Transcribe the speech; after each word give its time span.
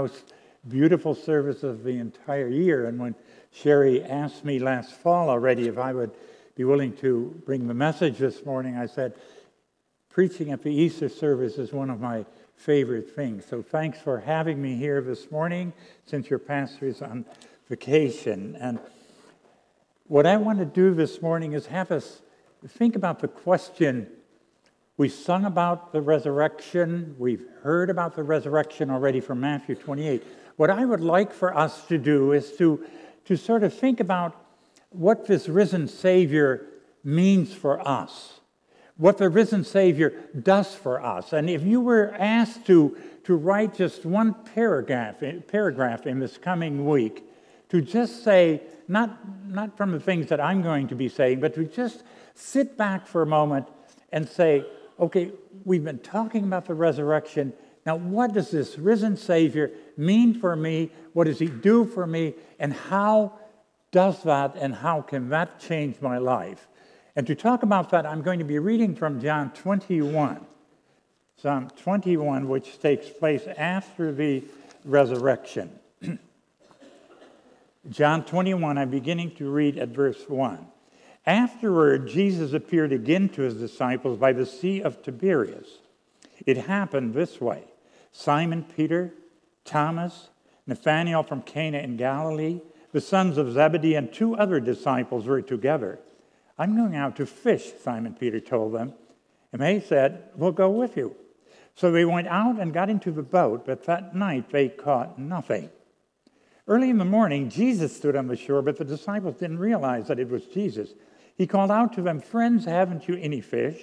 most 0.00 0.32
beautiful 0.66 1.14
service 1.14 1.62
of 1.62 1.84
the 1.84 1.98
entire 1.98 2.48
year. 2.48 2.86
And 2.86 2.98
when 2.98 3.14
Sherry 3.52 4.02
asked 4.02 4.46
me 4.46 4.58
last 4.58 4.92
fall 4.92 5.28
already 5.28 5.68
if 5.68 5.76
I 5.76 5.92
would 5.92 6.12
be 6.54 6.64
willing 6.64 6.96
to 6.98 7.38
bring 7.44 7.66
the 7.66 7.74
message 7.74 8.16
this 8.16 8.46
morning, 8.46 8.76
I 8.78 8.86
said, 8.86 9.14
preaching 10.08 10.52
at 10.52 10.62
the 10.62 10.72
Easter 10.72 11.10
service 11.10 11.58
is 11.58 11.72
one 11.72 11.90
of 11.90 12.00
my 12.00 12.24
favorite 12.56 13.14
things. 13.14 13.44
So 13.44 13.60
thanks 13.60 13.98
for 14.00 14.20
having 14.20 14.60
me 14.60 14.74
here 14.74 15.02
this 15.02 15.30
morning 15.30 15.74
since 16.06 16.30
your 16.30 16.38
pastor 16.38 16.86
is 16.86 17.02
on 17.02 17.26
vacation. 17.68 18.56
And 18.58 18.78
what 20.06 20.24
I 20.24 20.38
want 20.38 20.60
to 20.60 20.64
do 20.64 20.94
this 20.94 21.20
morning 21.20 21.52
is 21.52 21.66
have 21.66 21.90
us 21.90 22.22
think 22.66 22.96
about 22.96 23.20
the 23.20 23.28
question 23.28 24.08
we 25.00 25.08
sung 25.08 25.46
about 25.46 25.94
the 25.94 26.02
resurrection. 26.02 27.16
We've 27.18 27.46
heard 27.62 27.88
about 27.88 28.14
the 28.14 28.22
resurrection 28.22 28.90
already 28.90 29.20
from 29.20 29.40
Matthew 29.40 29.74
28. 29.74 30.22
What 30.56 30.68
I 30.68 30.84
would 30.84 31.00
like 31.00 31.32
for 31.32 31.56
us 31.56 31.86
to 31.86 31.96
do 31.96 32.32
is 32.32 32.52
to, 32.58 32.84
to 33.24 33.34
sort 33.34 33.62
of 33.62 33.72
think 33.72 34.00
about 34.00 34.36
what 34.90 35.26
this 35.26 35.48
risen 35.48 35.88
Savior 35.88 36.66
means 37.02 37.54
for 37.54 37.80
us, 37.88 38.40
what 38.98 39.16
the 39.16 39.30
risen 39.30 39.64
Savior 39.64 40.12
does 40.38 40.74
for 40.74 41.02
us. 41.02 41.32
And 41.32 41.48
if 41.48 41.62
you 41.62 41.80
were 41.80 42.14
asked 42.18 42.66
to, 42.66 42.94
to 43.24 43.36
write 43.36 43.76
just 43.76 44.04
one 44.04 44.34
paragraph, 44.54 45.22
eh, 45.22 45.38
paragraph 45.48 46.06
in 46.06 46.18
this 46.18 46.36
coming 46.36 46.84
week, 46.84 47.24
to 47.70 47.80
just 47.80 48.22
say, 48.22 48.60
not, 48.86 49.18
not 49.48 49.78
from 49.78 49.92
the 49.92 50.00
things 50.00 50.26
that 50.26 50.42
I'm 50.42 50.60
going 50.60 50.88
to 50.88 50.94
be 50.94 51.08
saying, 51.08 51.40
but 51.40 51.54
to 51.54 51.64
just 51.64 52.02
sit 52.34 52.76
back 52.76 53.06
for 53.06 53.22
a 53.22 53.26
moment 53.26 53.66
and 54.12 54.28
say, 54.28 54.66
okay, 55.00 55.32
we've 55.64 55.84
been 55.84 55.98
talking 55.98 56.44
about 56.44 56.66
the 56.66 56.74
resurrection. 56.74 57.52
Now, 57.86 57.96
what 57.96 58.34
does 58.34 58.50
this 58.50 58.78
risen 58.78 59.16
Savior 59.16 59.70
mean 59.96 60.38
for 60.38 60.54
me? 60.54 60.90
What 61.14 61.24
does 61.24 61.38
he 61.38 61.46
do 61.46 61.84
for 61.86 62.06
me? 62.06 62.34
And 62.58 62.72
how 62.72 63.32
does 63.90 64.22
that 64.22 64.54
and 64.56 64.74
how 64.74 65.00
can 65.02 65.30
that 65.30 65.58
change 65.58 66.00
my 66.00 66.18
life? 66.18 66.68
And 67.16 67.26
to 67.26 67.34
talk 67.34 67.62
about 67.62 67.90
that, 67.90 68.06
I'm 68.06 68.22
going 68.22 68.38
to 68.38 68.44
be 68.44 68.58
reading 68.58 68.94
from 68.94 69.20
John 69.20 69.50
21. 69.52 70.46
Psalm 71.36 71.70
21, 71.82 72.48
which 72.48 72.78
takes 72.80 73.08
place 73.08 73.46
after 73.56 74.12
the 74.12 74.44
resurrection. 74.84 75.70
John 77.88 78.24
21, 78.24 78.76
I'm 78.76 78.90
beginning 78.90 79.34
to 79.36 79.50
read 79.50 79.78
at 79.78 79.88
verse 79.88 80.28
1. 80.28 80.66
Afterward, 81.26 82.08
Jesus 82.08 82.52
appeared 82.52 82.92
again 82.92 83.28
to 83.30 83.42
his 83.42 83.54
disciples 83.54 84.18
by 84.18 84.32
the 84.32 84.46
Sea 84.46 84.80
of 84.80 85.02
Tiberias. 85.02 85.78
It 86.46 86.56
happened 86.56 87.14
this 87.14 87.40
way 87.40 87.64
Simon 88.12 88.64
Peter, 88.76 89.12
Thomas, 89.64 90.30
Nathanael 90.66 91.22
from 91.22 91.42
Cana 91.42 91.78
in 91.78 91.96
Galilee, 91.96 92.60
the 92.92 93.00
sons 93.00 93.38
of 93.38 93.52
Zebedee, 93.52 93.94
and 93.94 94.12
two 94.12 94.34
other 94.34 94.60
disciples 94.60 95.26
were 95.26 95.42
together. 95.42 95.98
I'm 96.58 96.76
going 96.76 96.96
out 96.96 97.16
to 97.16 97.26
fish, 97.26 97.72
Simon 97.82 98.14
Peter 98.14 98.40
told 98.40 98.74
them. 98.74 98.94
And 99.52 99.62
they 99.62 99.80
said, 99.80 100.24
We'll 100.36 100.52
go 100.52 100.70
with 100.70 100.96
you. 100.96 101.14
So 101.74 101.90
they 101.90 102.04
went 102.04 102.28
out 102.28 102.60
and 102.60 102.74
got 102.74 102.90
into 102.90 103.10
the 103.10 103.22
boat, 103.22 103.64
but 103.64 103.84
that 103.84 104.14
night 104.14 104.50
they 104.50 104.68
caught 104.68 105.18
nothing. 105.18 105.70
Early 106.68 106.90
in 106.90 106.98
the 106.98 107.04
morning, 107.04 107.48
Jesus 107.48 107.96
stood 107.96 108.14
on 108.14 108.26
the 108.26 108.36
shore, 108.36 108.62
but 108.62 108.76
the 108.76 108.84
disciples 108.84 109.36
didn't 109.36 109.58
realize 109.58 110.06
that 110.08 110.18
it 110.18 110.28
was 110.28 110.44
Jesus. 110.44 110.90
He 111.40 111.46
called 111.46 111.70
out 111.70 111.94
to 111.94 112.02
them, 112.02 112.20
Friends, 112.20 112.66
haven't 112.66 113.08
you 113.08 113.16
any 113.16 113.40
fish? 113.40 113.80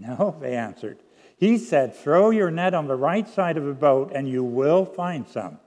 No, 0.00 0.36
they 0.40 0.56
answered. 0.56 0.98
He 1.36 1.56
said, 1.56 1.94
Throw 1.94 2.30
your 2.30 2.50
net 2.50 2.74
on 2.74 2.88
the 2.88 2.96
right 2.96 3.28
side 3.28 3.56
of 3.56 3.64
the 3.66 3.72
boat, 3.72 4.10
and 4.12 4.28
you 4.28 4.42
will 4.42 4.84
find 4.84 5.28
some. 5.28 5.60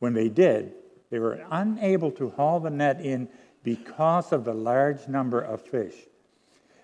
When 0.00 0.12
they 0.12 0.28
did, 0.28 0.72
they 1.08 1.20
were 1.20 1.46
unable 1.52 2.10
to 2.10 2.30
haul 2.30 2.58
the 2.58 2.70
net 2.70 3.00
in 3.00 3.28
because 3.62 4.32
of 4.32 4.44
the 4.44 4.54
large 4.54 5.06
number 5.06 5.40
of 5.40 5.62
fish. 5.62 5.94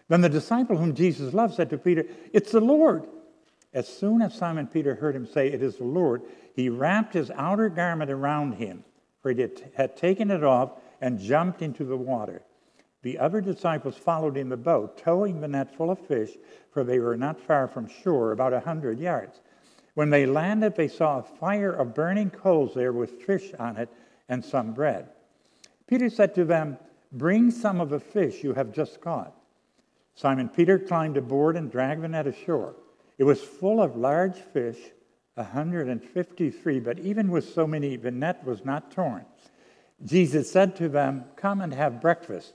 Then 0.07 0.21
the 0.21 0.29
disciple 0.29 0.77
whom 0.77 0.95
Jesus 0.95 1.35
loved 1.35 1.55
said 1.55 1.69
to 1.71 1.77
Peter, 1.77 2.07
It's 2.33 2.53
the 2.53 2.61
Lord. 2.61 3.05
As 3.75 3.89
soon 3.89 4.23
as 4.23 4.33
Simon 4.33 4.69
Peter 4.69 4.95
heard 4.95 5.17
him 5.17 5.27
say, 5.27 5.49
It 5.49 5.61
is 5.61 5.79
the 5.79 5.85
Lord, 5.85 6.23
he 6.55 6.69
wrapped 6.69 7.15
his 7.15 7.33
outer 7.33 7.69
garment 7.69 8.13
around 8.13 8.53
him, 8.53 8.85
for 9.23 9.33
he 9.33 9.45
had 9.75 9.97
taken 9.97 10.31
it 10.31 10.45
off, 10.45 10.71
and 11.01 11.19
jumped 11.19 11.63
into 11.63 11.85
the 11.85 11.97
water. 11.97 12.43
The 13.03 13.19
other 13.19 13.41
disciples 13.41 13.97
followed 13.97 14.37
in 14.37 14.49
the 14.49 14.57
boat, 14.57 14.99
towing 14.99 15.41
the 15.41 15.49
net 15.49 15.75
full 15.77 15.91
of 15.91 15.99
fish, 16.07 16.31
for 16.71 16.83
they 16.83 16.99
were 16.99 17.17
not 17.17 17.41
far 17.41 17.69
from 17.69 17.89
shore, 17.89 18.33
about 18.33 18.53
a 18.53 18.61
hundred 18.61 18.99
yards. 18.99 19.41
When 19.95 20.11
they 20.11 20.27
landed, 20.27 20.77
they 20.77 20.89
saw 20.89 21.19
a 21.19 21.23
fire 21.23 21.73
of 21.73 21.95
burning 21.95 22.31
coals 22.31 22.75
there 22.75 22.93
with 22.93 23.23
fish 23.23 23.53
on 23.59 23.77
it 23.77 23.89
and 24.29 24.45
some 24.45 24.73
bread. 24.73 25.09
Peter 25.87 26.11
said 26.11 26.35
to 26.35 26.45
them, 26.45 26.79
Bring 27.13 27.51
some 27.51 27.81
of 27.81 27.89
the 27.89 28.01
fish 28.01 28.45
you 28.45 28.53
have 28.55 28.73
just 28.73 29.01
caught. 29.01 29.35
Simon 30.15 30.49
Peter 30.49 30.79
climbed 30.79 31.17
aboard 31.17 31.57
and 31.57 31.71
dragged 31.71 32.03
the 32.03 32.09
net 32.09 32.27
ashore. 32.27 32.75
It 33.19 33.25
was 33.25 33.41
full 33.41 33.81
of 33.81 33.97
large 33.97 34.37
fish, 34.37 34.79
a 35.37 35.43
153, 35.43 36.81
but 36.81 36.99
even 36.99 37.31
with 37.31 37.53
so 37.53 37.67
many, 37.67 37.97
the 37.97 38.11
net 38.11 38.45
was 38.45 38.65
not 38.65 38.91
torn. 38.91 39.25
Jesus 40.05 40.51
said 40.51 40.77
to 40.77 40.89
them, 40.89 41.25
Come 41.37 41.61
and 41.61 41.73
have 41.73 42.01
breakfast. 42.01 42.55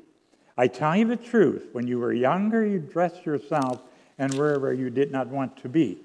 I 0.57 0.67
tell 0.67 0.95
you 0.95 1.05
the 1.05 1.15
truth, 1.15 1.69
when 1.71 1.87
you 1.87 1.99
were 1.99 2.13
younger, 2.13 2.65
you 2.65 2.79
dressed 2.79 3.25
yourself 3.25 3.81
and 4.17 4.33
were 4.33 4.59
where 4.59 4.73
you 4.73 4.89
did 4.89 5.11
not 5.11 5.27
want 5.27 5.57
to 5.57 5.69
be. 5.69 5.99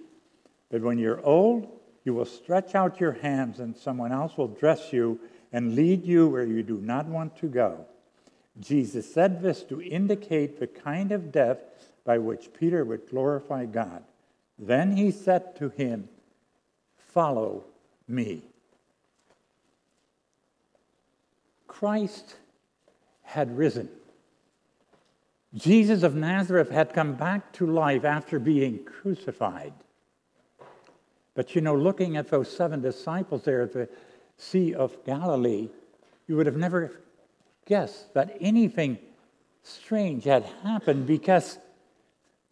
But 0.70 0.82
when 0.82 0.98
you're 0.98 1.24
old, 1.24 1.68
you 2.04 2.14
will 2.14 2.24
stretch 2.24 2.74
out 2.74 3.00
your 3.00 3.12
hands, 3.12 3.58
and 3.58 3.76
someone 3.76 4.12
else 4.12 4.36
will 4.36 4.48
dress 4.48 4.92
you 4.92 5.18
and 5.52 5.74
lead 5.74 6.04
you 6.04 6.28
where 6.28 6.44
you 6.44 6.62
do 6.62 6.78
not 6.78 7.06
want 7.06 7.36
to 7.38 7.46
go. 7.46 7.86
Jesus 8.60 9.12
said 9.12 9.42
this 9.42 9.62
to 9.64 9.82
indicate 9.82 10.58
the 10.58 10.66
kind 10.66 11.12
of 11.12 11.32
death 11.32 11.58
by 12.04 12.18
which 12.18 12.52
Peter 12.58 12.84
would 12.84 13.08
glorify 13.10 13.66
God. 13.66 14.02
Then 14.58 14.96
he 14.96 15.10
said 15.10 15.56
to 15.56 15.68
him, 15.70 16.08
Follow 16.96 17.64
me. 18.08 18.42
Christ 21.66 22.36
had 23.22 23.56
risen. 23.56 23.88
Jesus 25.56 26.02
of 26.02 26.14
Nazareth 26.14 26.70
had 26.70 26.92
come 26.92 27.14
back 27.14 27.52
to 27.54 27.66
life 27.66 28.04
after 28.04 28.38
being 28.38 28.84
crucified. 28.84 29.72
But 31.34 31.54
you 31.54 31.60
know, 31.60 31.74
looking 31.74 32.16
at 32.16 32.28
those 32.28 32.54
seven 32.54 32.82
disciples 32.82 33.44
there 33.44 33.62
at 33.62 33.72
the 33.72 33.88
Sea 34.36 34.74
of 34.74 35.02
Galilee, 35.04 35.68
you 36.26 36.36
would 36.36 36.46
have 36.46 36.56
never 36.56 37.00
guessed 37.64 38.12
that 38.14 38.36
anything 38.40 38.98
strange 39.62 40.24
had 40.24 40.44
happened 40.62 41.06
because 41.06 41.58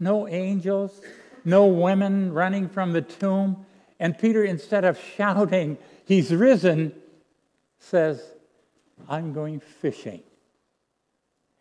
no 0.01 0.27
angels, 0.27 1.01
no 1.45 1.67
women 1.67 2.33
running 2.33 2.69
from 2.69 2.93
the 2.93 3.03
tomb. 3.03 3.67
And 4.01 4.19
Peter, 4.19 4.45
instead 4.45 4.85
of 4.85 4.99
shouting, 5.17 5.79
He's 6.06 6.35
risen, 6.35 6.93
says, 7.79 8.23
I'm 9.09 9.33
going 9.33 9.61
fishing. 9.61 10.23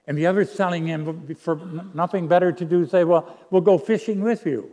And 0.06 0.18
the 0.18 0.28
others 0.28 0.56
telling 0.56 0.86
him 0.86 1.36
for 1.36 1.56
nothing 1.94 2.28
better 2.28 2.52
to 2.52 2.66
do, 2.66 2.86
say, 2.86 3.04
Well, 3.04 3.38
we'll 3.50 3.62
go 3.62 3.78
fishing 3.78 4.22
with 4.22 4.46
you. 4.46 4.72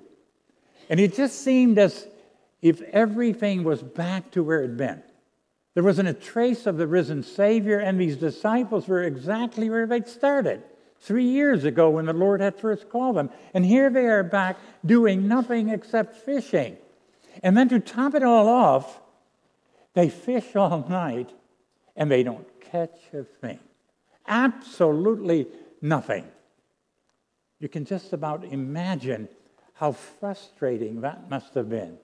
And 0.89 0.99
it 0.99 1.15
just 1.15 1.43
seemed 1.43 1.79
as 1.79 2.07
if 2.63 2.83
everything 2.83 3.63
was 3.63 3.83
back 3.83 4.33
to 4.33 4.43
where 4.43 4.61
it 4.61 4.69
had 4.69 4.77
been. 4.77 5.03
There 5.75 5.85
wasn't 5.85 6.09
a 6.09 6.15
trace 6.15 6.67
of 6.67 6.77
the 6.77 6.87
risen 6.87 7.23
Savior, 7.23 7.79
and 7.79 8.01
these 8.01 8.17
disciples 8.17 8.89
were 8.89 9.03
exactly 9.05 9.71
where 9.71 9.87
they'd 9.87 10.09
started 10.09 10.63
three 10.99 11.25
years 11.25 11.65
ago 11.65 11.91
when 11.91 12.07
the 12.07 12.13
Lord 12.13 12.41
had 12.41 12.57
first 12.57 12.91
called 12.91 13.17
them. 13.17 13.31
And 13.55 13.65
here 13.65 13.89
they 13.89 14.07
are 14.07 14.25
back 14.25 14.59
doing 14.85 15.29
nothing 15.29 15.69
except 15.69 16.17
fishing. 16.17 16.77
And 17.43 17.57
then 17.57 17.69
to 17.69 17.79
top 17.79 18.15
it 18.15 18.25
all 18.25 18.49
off, 18.49 19.01
they 19.95 20.09
fish 20.09 20.57
all 20.57 20.87
night 20.91 21.31
and 21.97 22.11
they 22.11 22.23
don't 22.23 22.47
catch 22.61 22.99
a 23.13 23.23
thing. 23.23 23.61
Absolutely 24.31 25.49
nothing. 25.83 26.25
You 27.59 27.69
can 27.69 27.85
just 27.85 28.13
about 28.13 28.45
imagine 28.45 29.29
how 29.75 29.93
frustrating 29.93 31.01
that 31.01 31.29
must 31.29 31.53
have 31.55 31.69
been. 31.69 31.99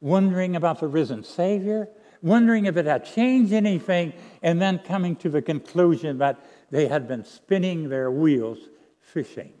Wondering 0.00 0.54
about 0.54 0.80
the 0.80 0.86
risen 0.86 1.24
Savior, 1.24 1.88
wondering 2.22 2.66
if 2.66 2.76
it 2.76 2.86
had 2.86 3.04
changed 3.04 3.52
anything, 3.52 4.12
and 4.42 4.62
then 4.62 4.78
coming 4.78 5.16
to 5.16 5.28
the 5.28 5.42
conclusion 5.42 6.18
that 6.18 6.38
they 6.70 6.86
had 6.86 7.08
been 7.08 7.24
spinning 7.24 7.88
their 7.88 8.10
wheels 8.10 8.58
fishing. 9.00 9.52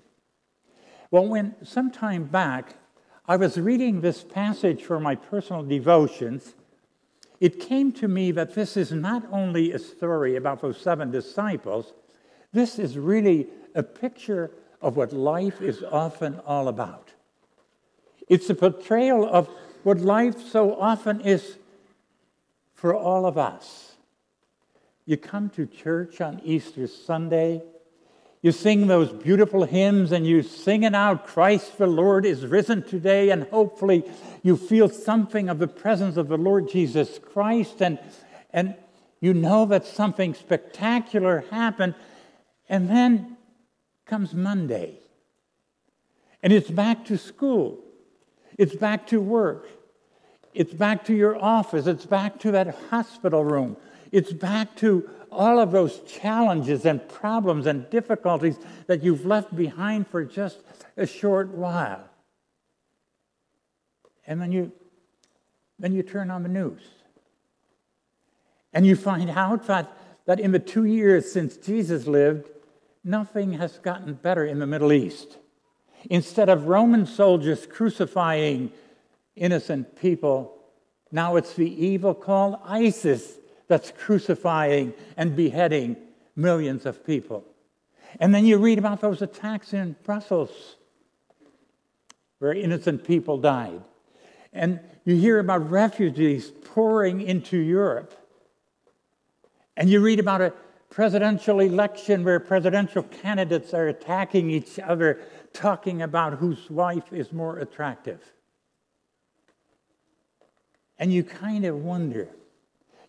Well, 1.10 1.26
when 1.26 1.56
some 1.64 1.90
time 1.90 2.24
back 2.24 2.76
I 3.26 3.36
was 3.36 3.58
reading 3.58 4.00
this 4.00 4.22
passage 4.22 4.82
for 4.82 5.00
my 5.00 5.14
personal 5.16 5.62
devotions, 5.62 6.54
it 7.44 7.60
came 7.60 7.92
to 7.92 8.08
me 8.08 8.30
that 8.30 8.54
this 8.54 8.74
is 8.74 8.90
not 8.90 9.22
only 9.30 9.72
a 9.72 9.78
story 9.78 10.36
about 10.36 10.62
those 10.62 10.78
seven 10.80 11.10
disciples, 11.10 11.92
this 12.54 12.78
is 12.78 12.96
really 12.96 13.48
a 13.74 13.82
picture 13.82 14.50
of 14.80 14.96
what 14.96 15.12
life 15.12 15.60
is 15.60 15.82
often 15.82 16.40
all 16.46 16.68
about. 16.68 17.12
It's 18.30 18.48
a 18.48 18.54
portrayal 18.54 19.28
of 19.28 19.50
what 19.82 19.98
life 19.98 20.40
so 20.40 20.74
often 20.80 21.20
is 21.20 21.58
for 22.72 22.94
all 22.94 23.26
of 23.26 23.36
us. 23.36 23.96
You 25.04 25.18
come 25.18 25.50
to 25.50 25.66
church 25.66 26.22
on 26.22 26.40
Easter 26.44 26.86
Sunday, 26.86 27.62
you 28.44 28.52
sing 28.52 28.88
those 28.88 29.10
beautiful 29.10 29.64
hymns 29.64 30.12
and 30.12 30.26
you 30.26 30.42
sing 30.42 30.82
it 30.82 30.94
out 30.94 31.26
Christ 31.26 31.78
the 31.78 31.86
Lord 31.86 32.26
is 32.26 32.44
risen 32.44 32.82
today, 32.82 33.30
and 33.30 33.44
hopefully 33.44 34.04
you 34.42 34.58
feel 34.58 34.90
something 34.90 35.48
of 35.48 35.58
the 35.58 35.66
presence 35.66 36.18
of 36.18 36.28
the 36.28 36.36
Lord 36.36 36.68
Jesus 36.68 37.18
Christ, 37.18 37.80
and, 37.80 37.98
and 38.52 38.74
you 39.18 39.32
know 39.32 39.64
that 39.64 39.86
something 39.86 40.34
spectacular 40.34 41.46
happened. 41.50 41.94
And 42.68 42.90
then 42.90 43.38
comes 44.04 44.34
Monday, 44.34 44.98
and 46.42 46.52
it's 46.52 46.70
back 46.70 47.06
to 47.06 47.16
school, 47.16 47.78
it's 48.58 48.76
back 48.76 49.06
to 49.06 49.22
work, 49.22 49.70
it's 50.52 50.74
back 50.74 51.06
to 51.06 51.14
your 51.14 51.42
office. 51.42 51.86
It's 51.86 52.04
back 52.04 52.40
to 52.40 52.52
that 52.52 52.76
hospital 52.90 53.42
room. 53.42 53.78
It's 54.14 54.32
back 54.32 54.76
to 54.76 55.10
all 55.32 55.58
of 55.58 55.72
those 55.72 55.98
challenges 56.02 56.86
and 56.86 57.06
problems 57.08 57.66
and 57.66 57.90
difficulties 57.90 58.56
that 58.86 59.02
you've 59.02 59.26
left 59.26 59.56
behind 59.56 60.06
for 60.06 60.24
just 60.24 60.60
a 60.96 61.04
short 61.04 61.48
while. 61.48 62.04
And 64.24 64.40
then 64.40 64.52
you, 64.52 64.70
then 65.80 65.92
you 65.92 66.04
turn 66.04 66.30
on 66.30 66.44
the 66.44 66.48
news. 66.48 66.82
And 68.72 68.86
you 68.86 68.94
find 68.94 69.30
out 69.30 69.66
that, 69.66 69.90
that 70.26 70.38
in 70.38 70.52
the 70.52 70.60
two 70.60 70.84
years 70.84 71.32
since 71.32 71.56
Jesus 71.56 72.06
lived, 72.06 72.48
nothing 73.02 73.54
has 73.54 73.78
gotten 73.78 74.14
better 74.14 74.44
in 74.44 74.60
the 74.60 74.66
Middle 74.66 74.92
East. 74.92 75.38
Instead 76.08 76.48
of 76.48 76.68
Roman 76.68 77.04
soldiers 77.04 77.66
crucifying 77.66 78.70
innocent 79.34 79.96
people. 80.00 80.56
Now 81.10 81.34
it's 81.34 81.54
the 81.54 81.84
evil 81.84 82.14
called 82.14 82.60
ISIS 82.64 83.38
that's 83.68 83.92
crucifying 83.92 84.94
and 85.16 85.34
beheading 85.34 85.96
millions 86.36 86.86
of 86.86 87.04
people. 87.04 87.44
And 88.20 88.34
then 88.34 88.44
you 88.46 88.58
read 88.58 88.78
about 88.78 89.00
those 89.00 89.22
attacks 89.22 89.72
in 89.72 89.96
Brussels 90.04 90.76
where 92.38 92.52
innocent 92.52 93.04
people 93.04 93.38
died. 93.38 93.82
And 94.52 94.80
you 95.04 95.16
hear 95.16 95.38
about 95.38 95.70
refugees 95.70 96.52
pouring 96.64 97.20
into 97.20 97.56
Europe. 97.56 98.14
And 99.76 99.90
you 99.90 100.00
read 100.00 100.20
about 100.20 100.40
a 100.40 100.52
presidential 100.90 101.58
election 101.58 102.22
where 102.22 102.38
presidential 102.38 103.02
candidates 103.02 103.74
are 103.74 103.88
attacking 103.88 104.50
each 104.50 104.78
other, 104.78 105.20
talking 105.52 106.02
about 106.02 106.34
whose 106.34 106.70
wife 106.70 107.12
is 107.12 107.32
more 107.32 107.58
attractive. 107.58 108.20
And 110.98 111.12
you 111.12 111.24
kind 111.24 111.64
of 111.64 111.76
wonder, 111.78 112.28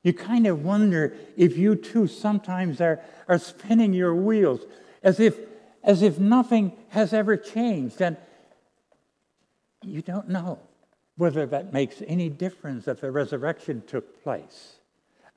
you 0.05 0.13
kind 0.13 0.45
of 0.45 0.63
wonder 0.63 1.15
if 1.35 1.57
you 1.57 1.75
too 1.75 2.05
sometimes 2.05 2.79
are, 2.79 3.01
are 3.27 3.39
spinning 3.39 3.91
your 3.91 4.13
wheels 4.13 4.61
as 5.01 5.19
if, 5.19 5.37
as 5.83 6.01
if 6.01 6.19
nothing 6.19 6.71
has 6.89 7.11
ever 7.11 7.35
changed. 7.35 7.99
And 8.01 8.15
you 9.81 10.01
don't 10.01 10.29
know 10.29 10.59
whether 11.17 11.45
that 11.47 11.73
makes 11.73 12.03
any 12.07 12.29
difference 12.29 12.85
that 12.85 13.01
the 13.01 13.09
resurrection 13.09 13.81
took 13.87 14.23
place 14.23 14.75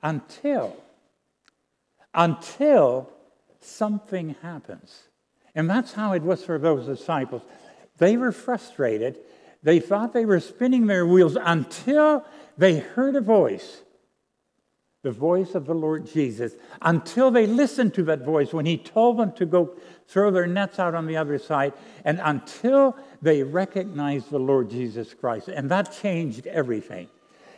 until, 0.03 0.77
until 2.13 3.09
something 3.59 4.35
happens. 4.41 5.03
And 5.55 5.67
that's 5.67 5.93
how 5.93 6.13
it 6.13 6.21
was 6.21 6.43
for 6.43 6.59
those 6.59 6.85
disciples. 6.85 7.41
They 7.97 8.17
were 8.17 8.31
frustrated 8.31 9.17
they 9.61 9.79
thought 9.79 10.13
they 10.13 10.25
were 10.25 10.39
spinning 10.39 10.87
their 10.87 11.05
wheels 11.05 11.37
until 11.39 12.25
they 12.57 12.79
heard 12.79 13.15
a 13.15 13.21
voice, 13.21 13.81
the 15.01 15.11
voice 15.11 15.55
of 15.55 15.65
the 15.65 15.73
Lord 15.73 16.05
Jesus, 16.05 16.53
until 16.81 17.31
they 17.31 17.47
listened 17.47 17.93
to 17.93 18.03
that 18.03 18.25
voice 18.25 18.51
when 18.51 18.65
he 18.65 18.77
told 18.77 19.17
them 19.17 19.31
to 19.33 19.45
go 19.45 19.73
throw 20.07 20.29
their 20.31 20.47
nets 20.47 20.79
out 20.79 20.95
on 20.95 21.05
the 21.05 21.15
other 21.15 21.37
side, 21.37 21.71
and 22.03 22.19
until 22.23 22.97
they 23.21 23.43
recognized 23.43 24.29
the 24.29 24.39
Lord 24.39 24.69
Jesus 24.69 25.13
Christ. 25.13 25.47
And 25.47 25.69
that 25.71 25.93
changed 26.01 26.47
everything. 26.47 27.07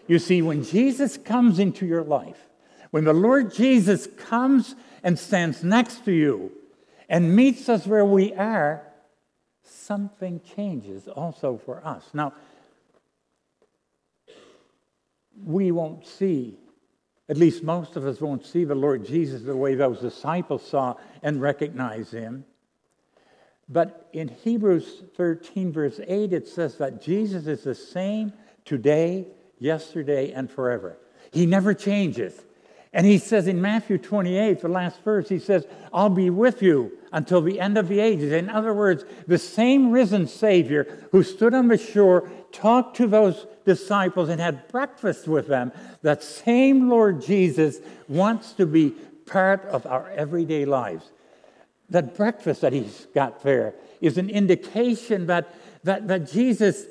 You 0.08 0.20
see, 0.20 0.42
when 0.42 0.64
Jesus 0.64 1.18
comes 1.18 1.60
into 1.60 1.86
your 1.86 2.04
life, 2.04 2.50
when 2.92 3.06
the 3.06 3.14
Lord 3.14 3.54
Jesus 3.54 4.08
comes 4.18 4.76
and 5.02 5.18
stands 5.18 5.64
next 5.64 6.04
to 6.06 6.12
you 6.12 6.52
and 7.08 7.36
meets 7.36 7.70
us 7.70 7.88
where 7.88 8.06
we 8.06 8.34
are, 8.34 8.84
something 9.64 10.42
changes 10.56 11.08
also 11.08 11.58
for 11.58 11.86
us. 11.86 12.04
Now, 12.14 12.34
we 15.44 15.72
won't 15.72 16.06
see, 16.06 16.58
at 17.32 17.38
least 17.38 17.64
most 17.64 17.96
of 17.96 18.06
us 18.06 18.20
won't 18.20 18.46
see 18.46 18.66
the 18.66 18.76
Lord 18.76 19.06
Jesus 19.06 19.42
the 19.44 19.56
way 19.56 19.74
those 19.74 20.02
disciples 20.02 20.68
saw 20.68 20.96
and 21.24 21.42
recognize 21.42 22.12
him. 22.12 22.44
But 23.70 24.10
in 24.12 24.28
Hebrews 24.28 25.04
13, 25.16 25.72
verse 25.72 26.02
8, 26.06 26.34
it 26.34 26.46
says 26.46 26.78
that 26.80 27.02
Jesus 27.02 27.48
is 27.48 27.64
the 27.64 27.74
same 27.74 28.34
today, 28.66 29.28
yesterday, 29.60 30.34
and 30.34 30.52
forever. 30.52 30.98
He 31.32 31.46
never 31.46 31.74
changes. 31.74 32.38
And 32.92 33.06
he 33.06 33.18
says 33.18 33.48
in 33.48 33.62
Matthew 33.62 33.98
28, 33.98 34.60
the 34.60 34.68
last 34.68 35.02
verse, 35.02 35.30
he 35.30 35.40
says, 35.40 35.66
I'll 35.94 36.10
be 36.10 36.30
with 36.30 36.62
you 36.62 36.92
until 37.12 37.42
the 37.42 37.60
end 37.60 37.78
of 37.78 37.88
the 37.88 38.00
ages. 38.00 38.32
In 38.32 38.50
other 38.50 38.74
words, 38.74 39.04
the 39.28 39.38
same 39.38 39.92
risen 39.92 40.28
Savior 40.28 41.08
who 41.12 41.24
stood 41.24 41.54
on 41.54 41.68
the 41.68 41.78
shore, 41.78 42.30
talked 42.52 42.98
to 42.98 43.08
those 43.08 43.46
disciples, 43.66 44.30
and 44.30 44.40
had 44.40 44.68
breakfast 44.70 45.28
with 45.28 45.48
them, 45.48 45.72
that 46.02 46.24
same 46.24 46.90
Lord 46.90 47.22
Jesus 47.22 47.80
wants 48.08 48.54
to 48.54 48.66
be 48.66 48.92
part 49.26 49.66
of 49.66 49.86
our 49.86 50.10
everyday 50.12 50.66
lives. 50.66 51.12
That 51.90 52.16
breakfast 52.16 52.62
that 52.62 52.74
he's 52.74 53.08
got 53.14 53.44
there 53.44 53.76
is 54.00 54.18
an 54.18 54.30
indication 54.30 55.28
that, 55.28 55.54
that, 55.84 56.08
that 56.08 56.32
Jesus 56.32 56.86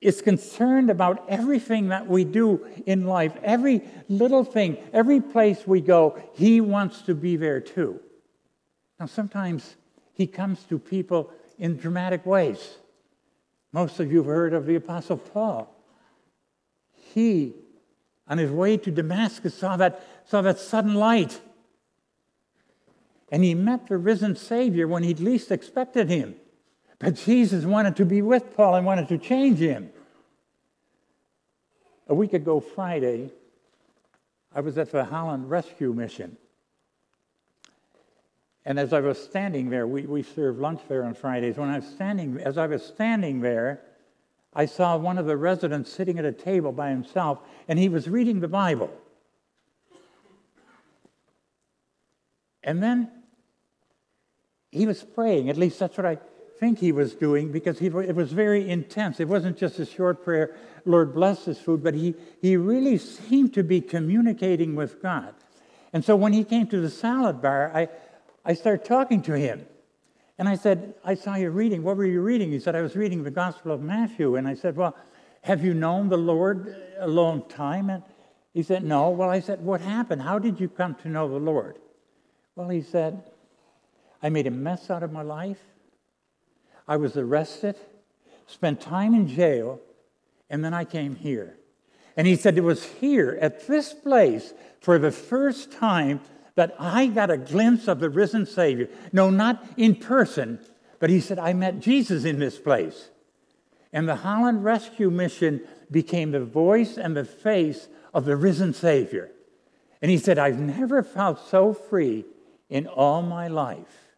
is 0.00 0.20
concerned 0.20 0.90
about 0.90 1.24
everything 1.28 1.88
that 1.88 2.06
we 2.06 2.24
do 2.24 2.66
in 2.84 3.06
life, 3.06 3.32
every 3.42 3.82
little 4.08 4.44
thing, 4.44 4.76
every 4.92 5.20
place 5.20 5.66
we 5.66 5.80
go, 5.80 6.22
he 6.34 6.60
wants 6.60 7.02
to 7.02 7.14
be 7.14 7.36
there 7.36 7.60
too. 7.60 7.98
Now, 8.98 9.06
sometimes 9.06 9.76
he 10.12 10.26
comes 10.26 10.62
to 10.64 10.78
people 10.78 11.30
in 11.58 11.76
dramatic 11.76 12.24
ways. 12.24 12.78
Most 13.72 14.00
of 14.00 14.10
you 14.10 14.18
have 14.18 14.26
heard 14.26 14.54
of 14.54 14.66
the 14.66 14.76
Apostle 14.76 15.18
Paul. 15.18 15.74
He, 17.12 17.54
on 18.26 18.38
his 18.38 18.50
way 18.50 18.76
to 18.78 18.90
Damascus, 18.90 19.54
saw 19.54 19.76
that, 19.76 20.02
saw 20.24 20.40
that 20.42 20.58
sudden 20.58 20.94
light. 20.94 21.40
And 23.30 23.44
he 23.44 23.54
met 23.54 23.88
the 23.88 23.98
risen 23.98 24.36
Savior 24.36 24.88
when 24.88 25.02
he'd 25.02 25.20
least 25.20 25.50
expected 25.50 26.08
him. 26.08 26.36
But 26.98 27.14
Jesus 27.14 27.64
wanted 27.64 27.96
to 27.96 28.06
be 28.06 28.22
with 28.22 28.56
Paul 28.56 28.76
and 28.76 28.86
wanted 28.86 29.08
to 29.08 29.18
change 29.18 29.58
him. 29.58 29.90
A 32.08 32.14
week 32.14 32.32
ago, 32.32 32.60
Friday, 32.60 33.30
I 34.54 34.60
was 34.60 34.78
at 34.78 34.92
the 34.92 35.04
Holland 35.04 35.50
Rescue 35.50 35.92
Mission. 35.92 36.38
And 38.66 38.80
as 38.80 38.92
I 38.92 38.98
was 38.98 39.22
standing 39.22 39.70
there, 39.70 39.86
we, 39.86 40.02
we 40.02 40.24
serve 40.24 40.58
lunch 40.58 40.80
there 40.88 41.04
on 41.04 41.14
Fridays. 41.14 41.56
When 41.56 41.68
I 41.68 41.76
was 41.78 41.86
standing, 41.86 42.38
as 42.40 42.58
I 42.58 42.66
was 42.66 42.84
standing 42.84 43.40
there, 43.40 43.80
I 44.52 44.66
saw 44.66 44.96
one 44.96 45.18
of 45.18 45.26
the 45.26 45.36
residents 45.36 45.92
sitting 45.92 46.18
at 46.18 46.24
a 46.24 46.32
table 46.32 46.72
by 46.72 46.90
himself, 46.90 47.38
and 47.68 47.78
he 47.78 47.88
was 47.88 48.08
reading 48.08 48.40
the 48.40 48.48
Bible. 48.48 48.90
And 52.64 52.82
then 52.82 53.08
he 54.72 54.84
was 54.84 55.04
praying. 55.04 55.48
At 55.48 55.56
least 55.56 55.78
that's 55.78 55.96
what 55.96 56.06
I 56.06 56.18
think 56.58 56.80
he 56.80 56.90
was 56.90 57.14
doing 57.14 57.52
because 57.52 57.78
he, 57.78 57.86
it 57.86 58.16
was 58.16 58.32
very 58.32 58.68
intense. 58.68 59.20
It 59.20 59.28
wasn't 59.28 59.56
just 59.56 59.78
a 59.78 59.86
short 59.86 60.24
prayer, 60.24 60.56
Lord 60.84 61.14
bless 61.14 61.44
this 61.44 61.60
food, 61.60 61.84
but 61.84 61.94
he, 61.94 62.16
he 62.42 62.56
really 62.56 62.98
seemed 62.98 63.54
to 63.54 63.62
be 63.62 63.80
communicating 63.80 64.74
with 64.74 65.00
God. 65.00 65.34
And 65.92 66.04
so 66.04 66.16
when 66.16 66.32
he 66.32 66.42
came 66.44 66.66
to 66.68 66.80
the 66.80 66.90
salad 66.90 67.40
bar, 67.40 67.70
I, 67.74 67.88
I 68.46 68.54
started 68.54 68.86
talking 68.86 69.22
to 69.22 69.36
him. 69.36 69.66
And 70.38 70.48
I 70.48 70.54
said, 70.54 70.94
I 71.04 71.14
saw 71.14 71.34
you 71.34 71.50
reading. 71.50 71.82
What 71.82 71.96
were 71.96 72.06
you 72.06 72.20
reading? 72.20 72.52
He 72.52 72.60
said, 72.60 72.76
I 72.76 72.82
was 72.82 72.94
reading 72.94 73.24
the 73.24 73.30
Gospel 73.30 73.72
of 73.72 73.82
Matthew. 73.82 74.36
And 74.36 74.46
I 74.46 74.54
said, 74.54 74.76
Well, 74.76 74.96
have 75.42 75.64
you 75.64 75.74
known 75.74 76.08
the 76.08 76.16
Lord 76.16 76.76
a 76.98 77.08
long 77.08 77.42
time? 77.48 77.90
And 77.90 78.04
he 78.54 78.62
said, 78.62 78.84
No. 78.84 79.10
Well, 79.10 79.30
I 79.30 79.40
said, 79.40 79.62
What 79.62 79.80
happened? 79.80 80.22
How 80.22 80.38
did 80.38 80.60
you 80.60 80.68
come 80.68 80.94
to 80.96 81.08
know 81.08 81.28
the 81.28 81.40
Lord? 81.40 81.78
Well, 82.54 82.68
he 82.68 82.82
said, 82.82 83.22
I 84.22 84.28
made 84.28 84.46
a 84.46 84.50
mess 84.50 84.90
out 84.90 85.02
of 85.02 85.10
my 85.10 85.22
life. 85.22 85.60
I 86.86 86.98
was 86.98 87.16
arrested, 87.16 87.76
spent 88.46 88.80
time 88.80 89.12
in 89.12 89.26
jail, 89.26 89.80
and 90.48 90.64
then 90.64 90.72
I 90.72 90.84
came 90.84 91.16
here. 91.16 91.56
And 92.16 92.26
he 92.26 92.36
said, 92.36 92.56
It 92.56 92.62
was 92.62 92.84
here 92.84 93.38
at 93.40 93.66
this 93.66 93.92
place 93.92 94.54
for 94.80 94.98
the 94.98 95.10
first 95.10 95.72
time 95.72 96.20
that 96.56 96.74
I 96.78 97.06
got 97.06 97.30
a 97.30 97.36
glimpse 97.36 97.86
of 97.86 98.00
the 98.00 98.10
risen 98.10 98.44
Savior. 98.46 98.88
No, 99.12 99.30
not 99.30 99.64
in 99.76 99.94
person, 99.94 100.58
but 100.98 101.10
he 101.10 101.20
said, 101.20 101.38
I 101.38 101.52
met 101.52 101.80
Jesus 101.80 102.24
in 102.24 102.38
this 102.38 102.58
place. 102.58 103.10
And 103.92 104.08
the 104.08 104.16
Holland 104.16 104.64
Rescue 104.64 105.10
Mission 105.10 105.60
became 105.90 106.32
the 106.32 106.44
voice 106.44 106.98
and 106.98 107.16
the 107.16 107.24
face 107.24 107.88
of 108.12 108.24
the 108.24 108.36
risen 108.36 108.74
Savior. 108.74 109.30
And 110.02 110.10
he 110.10 110.18
said, 110.18 110.38
I've 110.38 110.58
never 110.58 111.02
felt 111.02 111.46
so 111.48 111.72
free 111.72 112.24
in 112.68 112.86
all 112.86 113.22
my 113.22 113.48
life. 113.48 114.14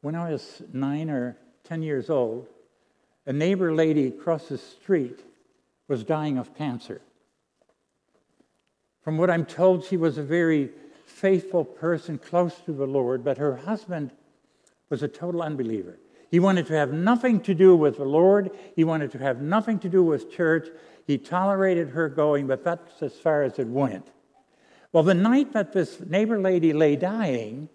When 0.00 0.14
I 0.14 0.32
was 0.32 0.62
nine 0.72 1.10
or 1.10 1.36
10 1.64 1.82
years 1.82 2.08
old, 2.08 2.48
a 3.26 3.32
neighbor 3.32 3.74
lady 3.74 4.06
across 4.06 4.48
the 4.48 4.58
street 4.58 5.20
was 5.88 6.04
dying 6.04 6.38
of 6.38 6.54
cancer. 6.56 7.02
From 9.02 9.16
what 9.16 9.30
I'm 9.30 9.46
told, 9.46 9.84
she 9.84 9.96
was 9.96 10.18
a 10.18 10.22
very 10.22 10.70
faithful 11.06 11.64
person, 11.64 12.18
close 12.18 12.56
to 12.66 12.72
the 12.72 12.86
Lord, 12.86 13.24
but 13.24 13.38
her 13.38 13.56
husband 13.56 14.12
was 14.88 15.02
a 15.02 15.08
total 15.08 15.42
unbeliever. 15.42 15.98
He 16.30 16.38
wanted 16.38 16.66
to 16.66 16.74
have 16.74 16.92
nothing 16.92 17.40
to 17.40 17.54
do 17.54 17.74
with 17.74 17.96
the 17.96 18.04
Lord. 18.04 18.50
He 18.76 18.84
wanted 18.84 19.10
to 19.12 19.18
have 19.18 19.40
nothing 19.40 19.78
to 19.80 19.88
do 19.88 20.02
with 20.02 20.30
church. 20.30 20.68
He 21.06 21.18
tolerated 21.18 21.90
her 21.90 22.08
going, 22.08 22.46
but 22.46 22.62
that's 22.62 23.02
as 23.02 23.14
far 23.14 23.42
as 23.42 23.58
it 23.58 23.66
went. 23.66 24.06
Well, 24.92 25.02
the 25.02 25.14
night 25.14 25.52
that 25.52 25.72
this 25.72 26.00
neighbor 26.00 26.38
lady 26.38 26.72
lay 26.72 26.96
dying, 26.96 27.68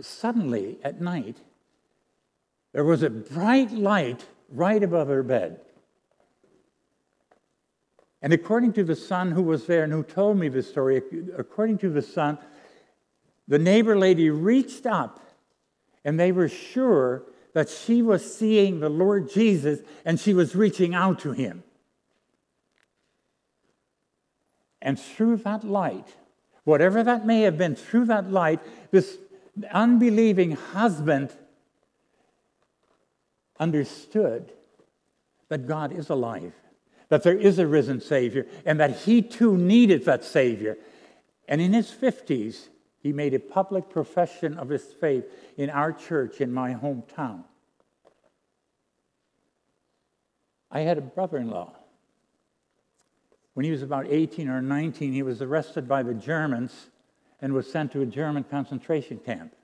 suddenly 0.00 0.78
at 0.82 1.00
night, 1.00 1.38
there 2.72 2.84
was 2.84 3.02
a 3.02 3.10
bright 3.10 3.72
light 3.72 4.26
right 4.50 4.82
above 4.82 5.08
her 5.08 5.22
bed. 5.22 5.60
And 8.22 8.32
according 8.32 8.72
to 8.74 8.84
the 8.84 8.96
son 8.96 9.30
who 9.30 9.42
was 9.42 9.66
there 9.66 9.84
and 9.84 9.92
who 9.92 10.02
told 10.02 10.38
me 10.38 10.48
the 10.48 10.62
story, 10.62 11.02
according 11.36 11.78
to 11.78 11.90
the 11.90 12.02
son, 12.02 12.38
the 13.46 13.58
neighbor 13.58 13.96
lady 13.96 14.30
reached 14.30 14.86
up 14.86 15.20
and 16.04 16.18
they 16.18 16.32
were 16.32 16.48
sure 16.48 17.22
that 17.52 17.68
she 17.68 18.02
was 18.02 18.36
seeing 18.36 18.80
the 18.80 18.88
Lord 18.88 19.30
Jesus 19.30 19.80
and 20.04 20.18
she 20.18 20.34
was 20.34 20.54
reaching 20.54 20.94
out 20.94 21.18
to 21.20 21.32
him. 21.32 21.62
And 24.80 24.98
through 24.98 25.38
that 25.38 25.64
light, 25.64 26.08
whatever 26.64 27.02
that 27.02 27.26
may 27.26 27.42
have 27.42 27.58
been, 27.58 27.74
through 27.74 28.06
that 28.06 28.30
light, 28.30 28.60
this 28.90 29.18
unbelieving 29.72 30.52
husband 30.52 31.34
understood 33.58 34.52
that 35.48 35.66
God 35.66 35.92
is 35.92 36.10
alive 36.10 36.52
that 37.08 37.22
there 37.22 37.36
is 37.36 37.58
a 37.58 37.66
risen 37.66 38.00
Savior, 38.00 38.46
and 38.64 38.80
that 38.80 38.98
he 38.98 39.22
too 39.22 39.56
needed 39.56 40.04
that 40.04 40.24
Savior. 40.24 40.76
And 41.48 41.60
in 41.60 41.72
his 41.72 41.90
50s, 41.90 42.68
he 42.98 43.12
made 43.12 43.34
a 43.34 43.38
public 43.38 43.88
profession 43.88 44.58
of 44.58 44.68
his 44.68 44.82
faith 44.82 45.24
in 45.56 45.70
our 45.70 45.92
church 45.92 46.40
in 46.40 46.52
my 46.52 46.74
hometown. 46.74 47.44
I 50.70 50.80
had 50.80 50.98
a 50.98 51.02
brother 51.02 51.38
in 51.38 51.48
law. 51.48 51.72
When 53.54 53.64
he 53.64 53.70
was 53.70 53.82
about 53.82 54.06
18 54.08 54.48
or 54.48 54.60
19, 54.60 55.12
he 55.12 55.22
was 55.22 55.40
arrested 55.40 55.88
by 55.88 56.02
the 56.02 56.12
Germans 56.12 56.88
and 57.40 57.52
was 57.52 57.70
sent 57.70 57.92
to 57.92 58.02
a 58.02 58.06
German 58.06 58.44
concentration 58.44 59.18
camp. 59.18 59.54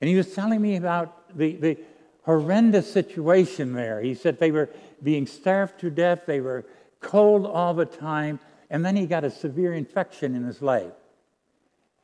And 0.00 0.08
he 0.08 0.16
was 0.16 0.34
telling 0.34 0.60
me 0.60 0.76
about 0.76 1.36
the, 1.38 1.54
the, 1.56 1.78
horrendous 2.22 2.90
situation 2.92 3.72
there. 3.72 4.00
He 4.00 4.14
said 4.14 4.38
they 4.38 4.50
were 4.50 4.70
being 5.02 5.26
starved 5.26 5.80
to 5.80 5.90
death, 5.90 6.22
they 6.26 6.40
were 6.40 6.64
cold 7.00 7.46
all 7.46 7.74
the 7.74 7.84
time, 7.84 8.38
and 8.70 8.84
then 8.84 8.96
he 8.96 9.06
got 9.06 9.24
a 9.24 9.30
severe 9.30 9.74
infection 9.74 10.34
in 10.34 10.44
his 10.44 10.62
leg. 10.62 10.90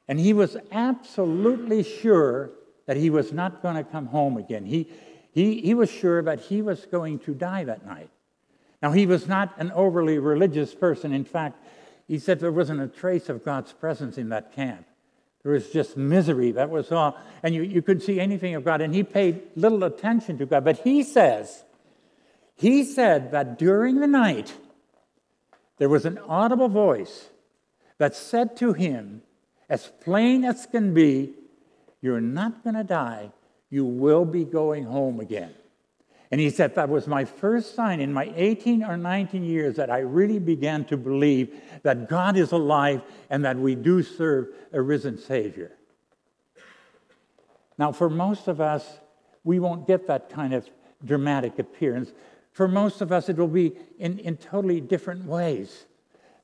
And 0.08 0.18
he 0.18 0.32
was 0.32 0.56
absolutely 0.72 1.82
sure 1.82 2.50
that 2.86 2.96
he 2.96 3.10
was 3.10 3.32
not 3.32 3.62
going 3.62 3.76
to 3.76 3.84
come 3.84 4.06
home 4.06 4.36
again. 4.36 4.64
He, 4.64 4.88
he, 5.32 5.60
he 5.60 5.74
was 5.74 5.90
sure 5.90 6.22
that 6.22 6.40
he 6.40 6.62
was 6.62 6.86
going 6.86 7.18
to 7.20 7.34
die 7.34 7.64
that 7.64 7.86
night. 7.86 8.10
Now, 8.82 8.92
he 8.92 9.06
was 9.06 9.28
not 9.28 9.54
an 9.58 9.70
overly 9.72 10.18
religious 10.18 10.74
person. 10.74 11.12
In 11.12 11.24
fact, 11.24 11.62
he 12.06 12.18
said 12.18 12.40
there 12.40 12.52
wasn't 12.52 12.80
a 12.80 12.88
trace 12.88 13.28
of 13.28 13.44
God's 13.44 13.72
presence 13.72 14.16
in 14.16 14.30
that 14.30 14.52
camp. 14.52 14.86
There 15.42 15.52
was 15.52 15.70
just 15.70 15.96
misery. 15.96 16.52
That 16.52 16.70
was 16.70 16.90
all. 16.90 17.16
And 17.42 17.54
you, 17.54 17.62
you 17.62 17.80
couldn't 17.82 18.02
see 18.02 18.18
anything 18.18 18.54
of 18.54 18.64
God. 18.64 18.80
And 18.80 18.94
he 18.94 19.02
paid 19.02 19.42
little 19.54 19.84
attention 19.84 20.38
to 20.38 20.46
God. 20.46 20.64
But 20.64 20.80
he 20.80 21.02
says, 21.02 21.64
he 22.54 22.84
said 22.84 23.30
that 23.32 23.58
during 23.58 24.00
the 24.00 24.06
night, 24.06 24.54
there 25.78 25.88
was 25.88 26.04
an 26.04 26.18
audible 26.18 26.68
voice 26.68 27.28
that 27.98 28.16
said 28.16 28.56
to 28.56 28.72
him, 28.72 29.22
as 29.68 29.92
plain 30.02 30.44
as 30.44 30.66
can 30.66 30.92
be, 30.94 31.34
You're 32.00 32.20
not 32.20 32.62
going 32.64 32.76
to 32.76 32.84
die. 32.84 33.32
You 33.70 33.84
will 33.84 34.24
be 34.24 34.44
going 34.44 34.84
home 34.84 35.20
again. 35.20 35.54
And 36.30 36.40
he 36.40 36.50
said 36.50 36.74
that 36.74 36.88
was 36.88 37.06
my 37.06 37.24
first 37.24 37.74
sign 37.74 38.00
in 38.00 38.12
my 38.12 38.32
18 38.36 38.84
or 38.84 38.96
19 38.96 39.44
years 39.44 39.76
that 39.76 39.90
I 39.90 40.00
really 40.00 40.38
began 40.38 40.84
to 40.86 40.96
believe 40.96 41.58
that 41.82 42.08
God 42.08 42.36
is 42.36 42.52
alive 42.52 43.02
and 43.30 43.44
that 43.44 43.56
we 43.56 43.74
do 43.74 44.02
serve 44.02 44.48
a 44.72 44.82
risen 44.82 45.16
Savior. 45.16 45.72
Now, 47.78 47.92
for 47.92 48.10
most 48.10 48.48
of 48.48 48.60
us, 48.60 48.98
we 49.44 49.58
won't 49.58 49.86
get 49.86 50.06
that 50.08 50.28
kind 50.28 50.52
of 50.52 50.68
dramatic 51.04 51.58
appearance. 51.58 52.12
For 52.52 52.68
most 52.68 53.00
of 53.00 53.12
us, 53.12 53.28
it 53.28 53.36
will 53.36 53.48
be 53.48 53.76
in, 53.98 54.18
in 54.18 54.36
totally 54.36 54.80
different 54.80 55.24
ways. 55.24 55.86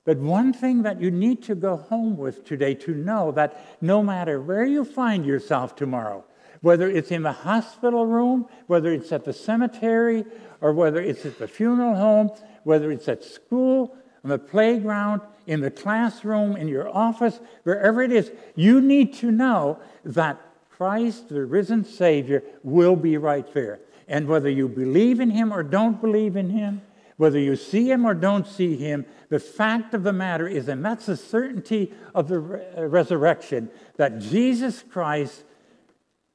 But 0.05 0.19
one 0.19 0.53
thing 0.53 0.83
that 0.83 1.01
you 1.01 1.11
need 1.11 1.43
to 1.45 1.55
go 1.55 1.77
home 1.77 2.17
with 2.17 2.45
today 2.45 2.75
to 2.75 2.95
know 2.95 3.33
that 3.33 3.83
no 3.83 4.03
matter 4.03 4.41
where 4.41 4.65
you 4.65 4.85
find 4.85 5.27
yourself 5.27 5.75
tomorrow, 5.75 6.25
whether 6.65 6.89
it's 6.89 7.11
in 7.11 7.23
the 7.23 7.33
hospital 7.33 8.07
room, 8.07 8.47
whether 8.69 8.91
it's 8.91 9.13
at 9.13 9.27
the 9.27 9.35
cemetery, 9.35 10.25
or 10.63 10.73
whether 10.73 10.99
it's 10.99 11.27
at 11.27 11.39
the 11.39 11.47
funeral 11.47 11.95
home, 11.95 12.31
whether 12.63 12.91
it's 12.91 13.07
at 13.07 13.23
school, 13.23 13.95
on 14.25 14.31
the 14.31 14.39
playground, 14.39 15.21
in 15.47 15.61
the 15.61 15.71
classroom, 15.71 16.57
in 16.57 16.67
your 16.67 16.89
office, 16.89 17.39
wherever 17.65 18.01
it 18.03 18.11
is, 18.11 18.33
you 18.55 18.81
need 18.81 19.13
to 19.13 19.31
know 19.31 19.79
that 20.07 20.41
Christ, 20.71 21.29
the 21.29 21.45
risen 21.45 21.85
Savior, 21.85 22.43
will 22.63 22.97
be 22.97 23.19
right 23.19 23.53
there. 23.53 23.81
And 24.09 24.27
whether 24.27 24.49
you 24.49 24.67
believe 24.67 25.21
in 25.21 25.29
Him 25.29 25.53
or 25.53 25.63
don't 25.63 26.01
believe 26.01 26.35
in 26.35 26.49
Him, 26.49 26.81
whether 27.19 27.39
you 27.39 27.57
see 27.57 27.91
Him 27.91 28.07
or 28.07 28.15
don't 28.15 28.47
see 28.47 28.75
Him, 28.75 29.05
the 29.29 29.39
fact 29.39 29.93
of 29.93 30.03
the 30.03 30.15
matter 30.15 30.49
is, 30.49 30.67
and 30.69 30.83
that's 30.83 31.05
the 31.05 31.17
certainty 31.19 31.93
of 32.15 32.29
the 32.29 32.39
re- 32.39 32.87
resurrection, 32.87 33.69
that 33.99 34.19
Jesus 34.19 34.83
Christ 34.83 35.45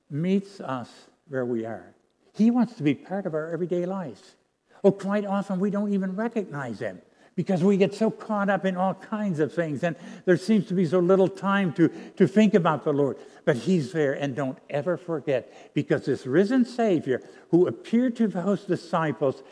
meets 0.09 0.59
us 0.59 0.89
where 1.27 1.45
we 1.45 1.65
are. 1.65 1.93
He 2.33 2.51
wants 2.51 2.75
to 2.75 2.83
be 2.83 2.93
part 2.93 3.25
of 3.25 3.33
our 3.33 3.51
everyday 3.51 3.85
lives. 3.85 4.35
Oh, 4.83 4.91
quite 4.91 5.25
often 5.25 5.59
we 5.59 5.69
don't 5.69 5.93
even 5.93 6.15
recognize 6.15 6.79
him 6.79 7.01
because 7.35 7.63
we 7.63 7.77
get 7.77 7.93
so 7.93 8.11
caught 8.11 8.49
up 8.49 8.65
in 8.65 8.75
all 8.75 8.93
kinds 8.93 9.39
of 9.39 9.53
things 9.53 9.83
and 9.83 9.95
there 10.25 10.37
seems 10.37 10.65
to 10.67 10.73
be 10.73 10.85
so 10.85 10.99
little 10.99 11.27
time 11.27 11.71
to, 11.73 11.87
to 12.17 12.27
think 12.27 12.53
about 12.53 12.83
the 12.83 12.93
Lord. 12.93 13.17
But 13.45 13.57
he's 13.57 13.91
there 13.91 14.13
and 14.13 14.35
don't 14.35 14.57
ever 14.69 14.97
forget 14.97 15.73
because 15.73 16.05
this 16.05 16.25
risen 16.25 16.65
Savior 16.65 17.21
who 17.51 17.67
appeared 17.67 18.15
to 18.17 18.27
those 18.27 18.63
disciples 18.65 19.43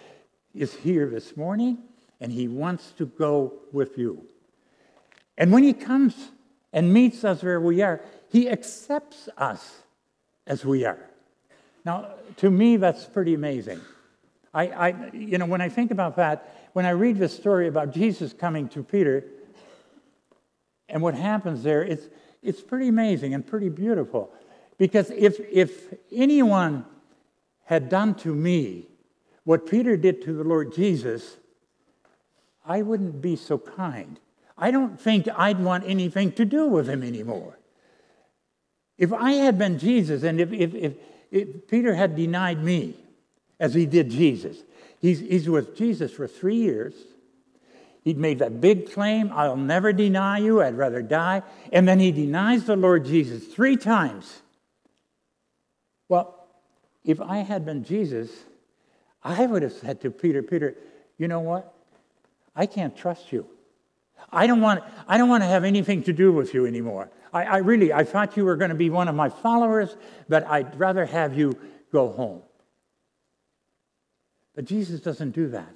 is 0.53 0.73
here 0.73 1.07
this 1.07 1.37
morning 1.37 1.77
and 2.19 2.31
he 2.31 2.47
wants 2.47 2.91
to 2.97 3.05
go 3.05 3.53
with 3.71 3.97
you. 3.97 4.25
And 5.37 5.51
when 5.51 5.63
he 5.63 5.73
comes 5.73 6.31
and 6.73 6.91
meets 6.91 7.23
us 7.23 7.43
where 7.43 7.61
we 7.61 7.81
are, 7.81 8.01
he 8.29 8.49
accepts 8.49 9.29
us 9.37 9.83
as 10.47 10.65
we 10.65 10.85
are. 10.85 10.99
Now, 11.85 12.07
to 12.37 12.49
me, 12.49 12.77
that's 12.77 13.05
pretty 13.05 13.33
amazing. 13.33 13.79
I, 14.53 14.67
I, 14.67 15.11
you 15.13 15.37
know, 15.37 15.45
when 15.45 15.61
I 15.61 15.69
think 15.69 15.91
about 15.91 16.15
that, 16.15 16.69
when 16.73 16.85
I 16.85 16.91
read 16.91 17.17
the 17.17 17.29
story 17.29 17.67
about 17.67 17.93
Jesus 17.93 18.33
coming 18.33 18.67
to 18.69 18.83
Peter, 18.83 19.23
And 20.89 21.01
what 21.01 21.15
happens 21.15 21.63
there, 21.63 21.83
it's, 21.83 22.07
it's 22.41 22.61
pretty 22.61 22.87
amazing 22.87 23.33
and 23.33 23.45
pretty 23.45 23.69
beautiful. 23.69 24.31
Because 24.77 25.11
if, 25.11 25.39
if 25.51 25.93
anyone 26.11 26.85
had 27.65 27.89
done 27.89 28.15
to 28.15 28.33
me 28.33 28.87
what 29.43 29.65
Peter 29.65 29.97
did 29.97 30.21
to 30.23 30.33
the 30.33 30.43
Lord 30.43 30.73
Jesus, 30.73 31.37
I 32.65 32.81
wouldn't 32.81 33.21
be 33.21 33.35
so 33.35 33.57
kind. 33.57 34.19
I 34.57 34.71
don't 34.71 34.99
think 34.99 35.27
I'd 35.35 35.59
want 35.59 35.83
anything 35.85 36.31
to 36.33 36.45
do 36.45 36.67
with 36.67 36.87
him 36.87 37.03
anymore. 37.03 37.57
If 38.97 39.13
I 39.13 39.33
had 39.33 39.57
been 39.57 39.77
Jesus 39.77 40.23
and 40.23 40.39
if, 40.39 40.51
if, 40.51 40.73
if, 40.73 40.93
if 41.31 41.67
Peter 41.67 41.93
had 41.93 42.15
denied 42.15 42.63
me 42.63 42.95
as 43.59 43.73
he 43.73 43.85
did 43.85 44.09
Jesus, 44.09 44.57
he's, 44.99 45.19
he's 45.19 45.49
with 45.49 45.75
Jesus 45.77 46.11
for 46.11 46.27
three 46.27 46.55
years. 46.55 46.93
He'd 48.03 48.17
made 48.17 48.39
that 48.39 48.61
big 48.61 48.91
claim, 48.91 49.31
I'll 49.33 49.57
never 49.57 49.91
deny 49.91 50.37
you, 50.37 50.61
I'd 50.61 50.77
rather 50.77 51.01
die. 51.01 51.43
And 51.73 51.87
then 51.87 51.99
he 51.99 52.11
denies 52.11 52.63
the 52.63 52.77
Lord 52.77 53.05
Jesus 53.05 53.45
three 53.45 53.75
times. 53.75 54.41
Well, 56.07 56.47
if 57.03 57.19
I 57.19 57.39
had 57.39 57.65
been 57.65 57.83
Jesus, 57.83 58.31
I 59.23 59.45
would 59.45 59.61
have 59.61 59.73
said 59.73 60.01
to 60.01 60.11
Peter, 60.11 60.41
Peter, 60.41 60.75
you 61.17 61.27
know 61.27 61.41
what? 61.41 61.73
I 62.55 62.65
can't 62.65 62.95
trust 62.95 63.33
you. 63.33 63.45
I 64.31 64.47
don't 64.47 64.61
want, 64.61 64.83
I 65.07 65.17
don't 65.17 65.29
want 65.29 65.43
to 65.43 65.47
have 65.47 65.63
anything 65.63 66.03
to 66.03 66.13
do 66.13 66.31
with 66.31 66.53
you 66.53 66.65
anymore. 66.65 67.09
I, 67.33 67.43
I 67.43 67.57
really, 67.57 67.93
I 67.93 68.03
thought 68.03 68.37
you 68.37 68.45
were 68.45 68.55
going 68.55 68.69
to 68.69 68.75
be 68.75 68.89
one 68.89 69.07
of 69.07 69.15
my 69.15 69.29
followers, 69.29 69.95
but 70.27 70.45
I'd 70.47 70.77
rather 70.79 71.05
have 71.05 71.37
you 71.37 71.57
go 71.91 72.11
home. 72.11 72.41
But 74.55 74.65
Jesus 74.65 74.99
doesn't 74.99 75.31
do 75.31 75.49
that. 75.49 75.69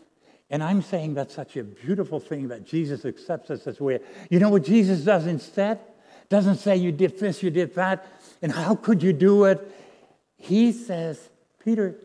And 0.49 0.61
I'm 0.61 0.81
saying 0.81 1.13
that's 1.13 1.33
such 1.33 1.55
a 1.55 1.63
beautiful 1.63 2.19
thing 2.19 2.49
that 2.49 2.65
Jesus 2.65 3.05
accepts 3.05 3.49
us 3.49 3.67
as 3.67 3.79
we 3.79 3.95
are. 3.95 4.01
You 4.29 4.39
know 4.39 4.49
what 4.49 4.65
Jesus 4.65 5.01
does 5.01 5.25
instead? 5.25 5.79
Doesn't 6.27 6.57
say 6.57 6.75
you 6.75 6.91
did 6.91 7.19
this, 7.19 7.41
you 7.41 7.49
did 7.49 7.75
that, 7.75 8.05
and 8.41 8.51
how 8.51 8.75
could 8.75 9.03
you 9.03 9.13
do 9.13 9.45
it? 9.45 9.59
He 10.37 10.71
says, 10.71 11.29
Peter 11.63 11.95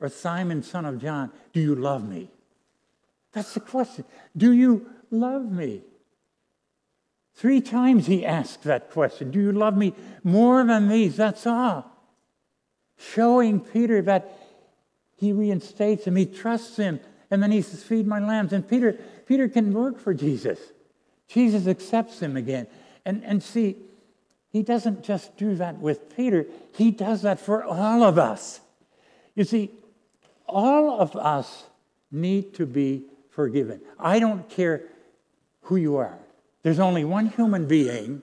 or 0.00 0.08
Simon, 0.08 0.62
son 0.62 0.84
of 0.84 1.00
John, 1.00 1.30
do 1.52 1.60
you 1.60 1.74
love 1.74 2.08
me? 2.08 2.30
That's 3.32 3.54
the 3.54 3.60
question. 3.60 4.04
Do 4.36 4.52
you 4.52 4.86
love 5.10 5.50
me? 5.50 5.82
Three 7.34 7.60
times 7.60 8.06
he 8.06 8.26
asked 8.26 8.64
that 8.64 8.90
question. 8.90 9.30
Do 9.30 9.40
you 9.40 9.52
love 9.52 9.76
me 9.76 9.94
more 10.24 10.64
than 10.64 10.88
these? 10.88 11.16
That's 11.16 11.46
all. 11.46 11.90
Showing 12.96 13.60
Peter 13.60 14.02
that 14.02 14.36
he 15.16 15.32
reinstates 15.32 16.06
him, 16.06 16.16
he 16.16 16.26
trusts 16.26 16.76
him, 16.76 16.98
and 17.30 17.42
then 17.42 17.52
he 17.52 17.62
says, 17.62 17.82
Feed 17.82 18.06
my 18.06 18.18
lambs. 18.18 18.52
And 18.52 18.68
Peter, 18.68 18.98
Peter 19.26 19.48
can 19.48 19.72
work 19.72 20.00
for 20.00 20.14
Jesus. 20.14 20.58
Jesus 21.28 21.66
accepts 21.66 22.20
him 22.20 22.36
again. 22.36 22.66
And, 23.04 23.22
and 23.24 23.42
see, 23.42 23.76
he 24.50 24.62
doesn't 24.62 25.04
just 25.04 25.36
do 25.36 25.54
that 25.56 25.78
with 25.78 26.16
Peter, 26.16 26.46
he 26.74 26.90
does 26.90 27.22
that 27.22 27.38
for 27.38 27.62
all 27.62 28.02
of 28.02 28.18
us. 28.18 28.60
You 29.34 29.44
see, 29.44 29.70
all 30.46 31.00
of 31.00 31.14
us 31.14 31.64
need 32.10 32.54
to 32.54 32.66
be 32.66 33.04
forgiven. 33.30 33.80
I 33.98 34.18
don't 34.18 34.48
care 34.48 34.82
who 35.68 35.76
you 35.76 35.96
are. 35.96 36.18
There's 36.62 36.78
only 36.78 37.04
one 37.04 37.26
human 37.26 37.66
being 37.66 38.22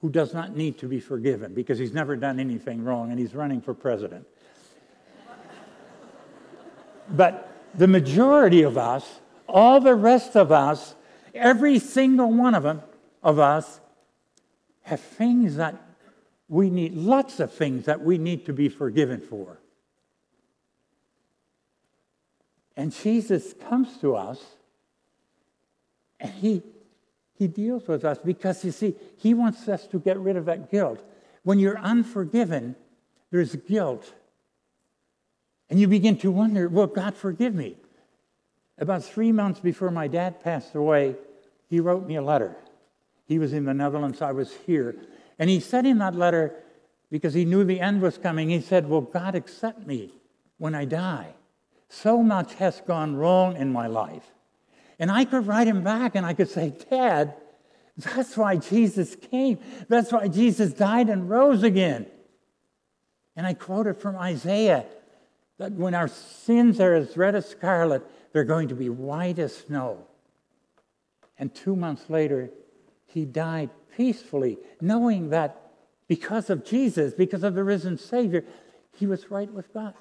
who 0.00 0.08
does 0.08 0.32
not 0.32 0.56
need 0.56 0.78
to 0.78 0.86
be 0.86 1.00
forgiven 1.00 1.52
because 1.52 1.80
he's 1.80 1.92
never 1.92 2.14
done 2.14 2.38
anything 2.38 2.84
wrong 2.84 3.10
and 3.10 3.18
he's 3.18 3.34
running 3.34 3.60
for 3.60 3.74
president. 3.74 4.24
but 7.10 7.52
the 7.74 7.88
majority 7.88 8.62
of 8.62 8.78
us, 8.78 9.18
all 9.48 9.80
the 9.80 9.96
rest 9.96 10.36
of 10.36 10.52
us, 10.52 10.94
every 11.34 11.80
single 11.80 12.32
one 12.32 12.54
of 12.54 12.62
them, 12.62 12.82
of 13.20 13.40
us, 13.40 13.80
have 14.82 15.00
things 15.00 15.56
that 15.56 15.74
we 16.48 16.70
need, 16.70 16.94
lots 16.94 17.40
of 17.40 17.52
things 17.52 17.86
that 17.86 18.00
we 18.00 18.16
need 18.16 18.46
to 18.46 18.52
be 18.52 18.68
forgiven 18.68 19.20
for. 19.20 19.58
And 22.76 22.94
Jesus 22.94 23.54
comes 23.54 23.96
to 23.98 24.14
us 24.14 24.38
and 26.20 26.30
he, 26.32 26.62
he 27.34 27.48
deals 27.48 27.88
with 27.88 28.04
us 28.04 28.18
because, 28.18 28.64
you 28.64 28.70
see, 28.70 28.94
he 29.16 29.34
wants 29.34 29.66
us 29.68 29.86
to 29.88 29.98
get 29.98 30.18
rid 30.18 30.36
of 30.36 30.44
that 30.44 30.70
guilt. 30.70 31.02
When 31.42 31.58
you're 31.58 31.78
unforgiven, 31.78 32.76
there's 33.30 33.56
guilt. 33.56 34.12
And 35.70 35.80
you 35.80 35.88
begin 35.88 36.18
to 36.18 36.30
wonder, 36.30 36.68
will 36.68 36.86
God 36.86 37.16
forgive 37.16 37.54
me? 37.54 37.76
About 38.78 39.04
three 39.04 39.32
months 39.32 39.60
before 39.60 39.90
my 39.90 40.08
dad 40.08 40.42
passed 40.42 40.74
away, 40.74 41.16
he 41.68 41.80
wrote 41.80 42.06
me 42.06 42.16
a 42.16 42.22
letter. 42.22 42.56
He 43.26 43.38
was 43.38 43.52
in 43.52 43.64
the 43.64 43.74
Netherlands, 43.74 44.20
I 44.20 44.32
was 44.32 44.52
here. 44.66 44.96
And 45.38 45.48
he 45.48 45.60
said 45.60 45.86
in 45.86 45.98
that 45.98 46.14
letter, 46.14 46.54
because 47.10 47.34
he 47.34 47.44
knew 47.44 47.64
the 47.64 47.80
end 47.80 48.02
was 48.02 48.18
coming, 48.18 48.50
he 48.50 48.60
said, 48.60 48.88
Will 48.88 49.00
God 49.00 49.34
accept 49.34 49.86
me 49.86 50.12
when 50.58 50.74
I 50.74 50.84
die? 50.84 51.34
So 51.88 52.22
much 52.22 52.54
has 52.54 52.80
gone 52.86 53.16
wrong 53.16 53.56
in 53.56 53.72
my 53.72 53.86
life. 53.86 54.32
And 55.00 55.10
I 55.10 55.24
could 55.24 55.46
write 55.46 55.66
him 55.66 55.82
back 55.82 56.14
and 56.14 56.24
I 56.24 56.34
could 56.34 56.50
say, 56.50 56.74
Dad, 56.90 57.34
that's 57.96 58.36
why 58.36 58.56
Jesus 58.56 59.16
came. 59.16 59.58
That's 59.88 60.12
why 60.12 60.28
Jesus 60.28 60.72
died 60.72 61.08
and 61.08 61.28
rose 61.28 61.62
again. 61.62 62.06
And 63.34 63.46
I 63.46 63.54
quoted 63.54 63.96
from 63.96 64.16
Isaiah 64.16 64.84
that 65.58 65.72
when 65.72 65.94
our 65.94 66.08
sins 66.08 66.80
are 66.80 66.94
as 66.94 67.16
red 67.16 67.34
as 67.34 67.48
scarlet, 67.48 68.02
they're 68.32 68.44
going 68.44 68.68
to 68.68 68.74
be 68.74 68.88
white 68.88 69.38
as 69.38 69.56
snow. 69.56 70.06
And 71.38 71.54
two 71.54 71.74
months 71.74 72.08
later, 72.10 72.50
he 73.06 73.24
died 73.24 73.70
peacefully, 73.96 74.58
knowing 74.80 75.30
that 75.30 75.72
because 76.08 76.50
of 76.50 76.64
Jesus, 76.64 77.14
because 77.14 77.42
of 77.42 77.54
the 77.54 77.64
risen 77.64 77.96
Savior, 77.96 78.44
he 78.96 79.06
was 79.06 79.30
right 79.30 79.50
with 79.50 79.72
God. 79.72 79.94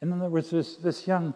And 0.00 0.12
then 0.12 0.18
there 0.18 0.30
was 0.30 0.50
this, 0.50 0.76
this 0.76 1.06
young, 1.06 1.34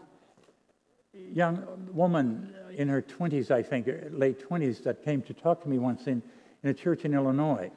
young 1.15 1.63
woman 1.93 2.55
in 2.75 2.89
her 2.89 3.03
20s, 3.03 3.51
I 3.51 3.63
think, 3.63 3.89
late 4.11 4.49
20s, 4.49 4.83
that 4.85 5.05
came 5.05 5.23
to 5.23 5.35
talk 5.35 5.63
to 5.63 5.69
me 5.69 5.79
once 5.79 6.07
in, 6.07 6.23
in 6.63 6.71
a 6.71 6.75
church 6.75 7.05
in 7.05 7.15
Illinois. 7.15 7.71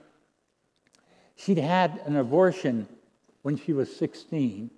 She'd 1.36 1.58
had 1.58 2.02
an 2.06 2.16
abortion 2.16 2.88
when 3.42 3.58
she 3.58 3.74
was 3.74 3.94
16. 3.96 4.70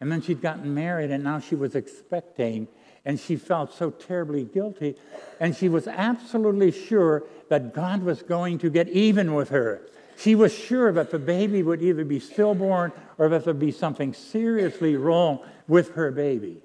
And 0.00 0.12
then 0.12 0.22
she'd 0.22 0.40
gotten 0.40 0.74
married, 0.74 1.10
and 1.10 1.24
now 1.24 1.40
she 1.40 1.56
was 1.56 1.74
expecting, 1.74 2.68
and 3.04 3.18
she 3.18 3.36
felt 3.36 3.74
so 3.74 3.90
terribly 3.90 4.44
guilty. 4.44 4.96
And 5.40 5.54
she 5.54 5.68
was 5.68 5.88
absolutely 5.88 6.70
sure 6.70 7.24
that 7.48 7.74
God 7.74 8.02
was 8.04 8.22
going 8.22 8.58
to 8.58 8.70
get 8.70 8.88
even 8.88 9.34
with 9.34 9.48
her. 9.50 9.82
She 10.16 10.34
was 10.34 10.54
sure 10.54 10.92
that 10.92 11.10
the 11.10 11.18
baby 11.18 11.62
would 11.62 11.82
either 11.82 12.04
be 12.04 12.20
stillborn 12.20 12.92
or 13.18 13.28
that 13.28 13.44
there'd 13.44 13.58
be 13.58 13.72
something 13.72 14.14
seriously 14.14 14.96
wrong 14.96 15.40
with 15.66 15.94
her 15.94 16.10
baby. 16.10 16.62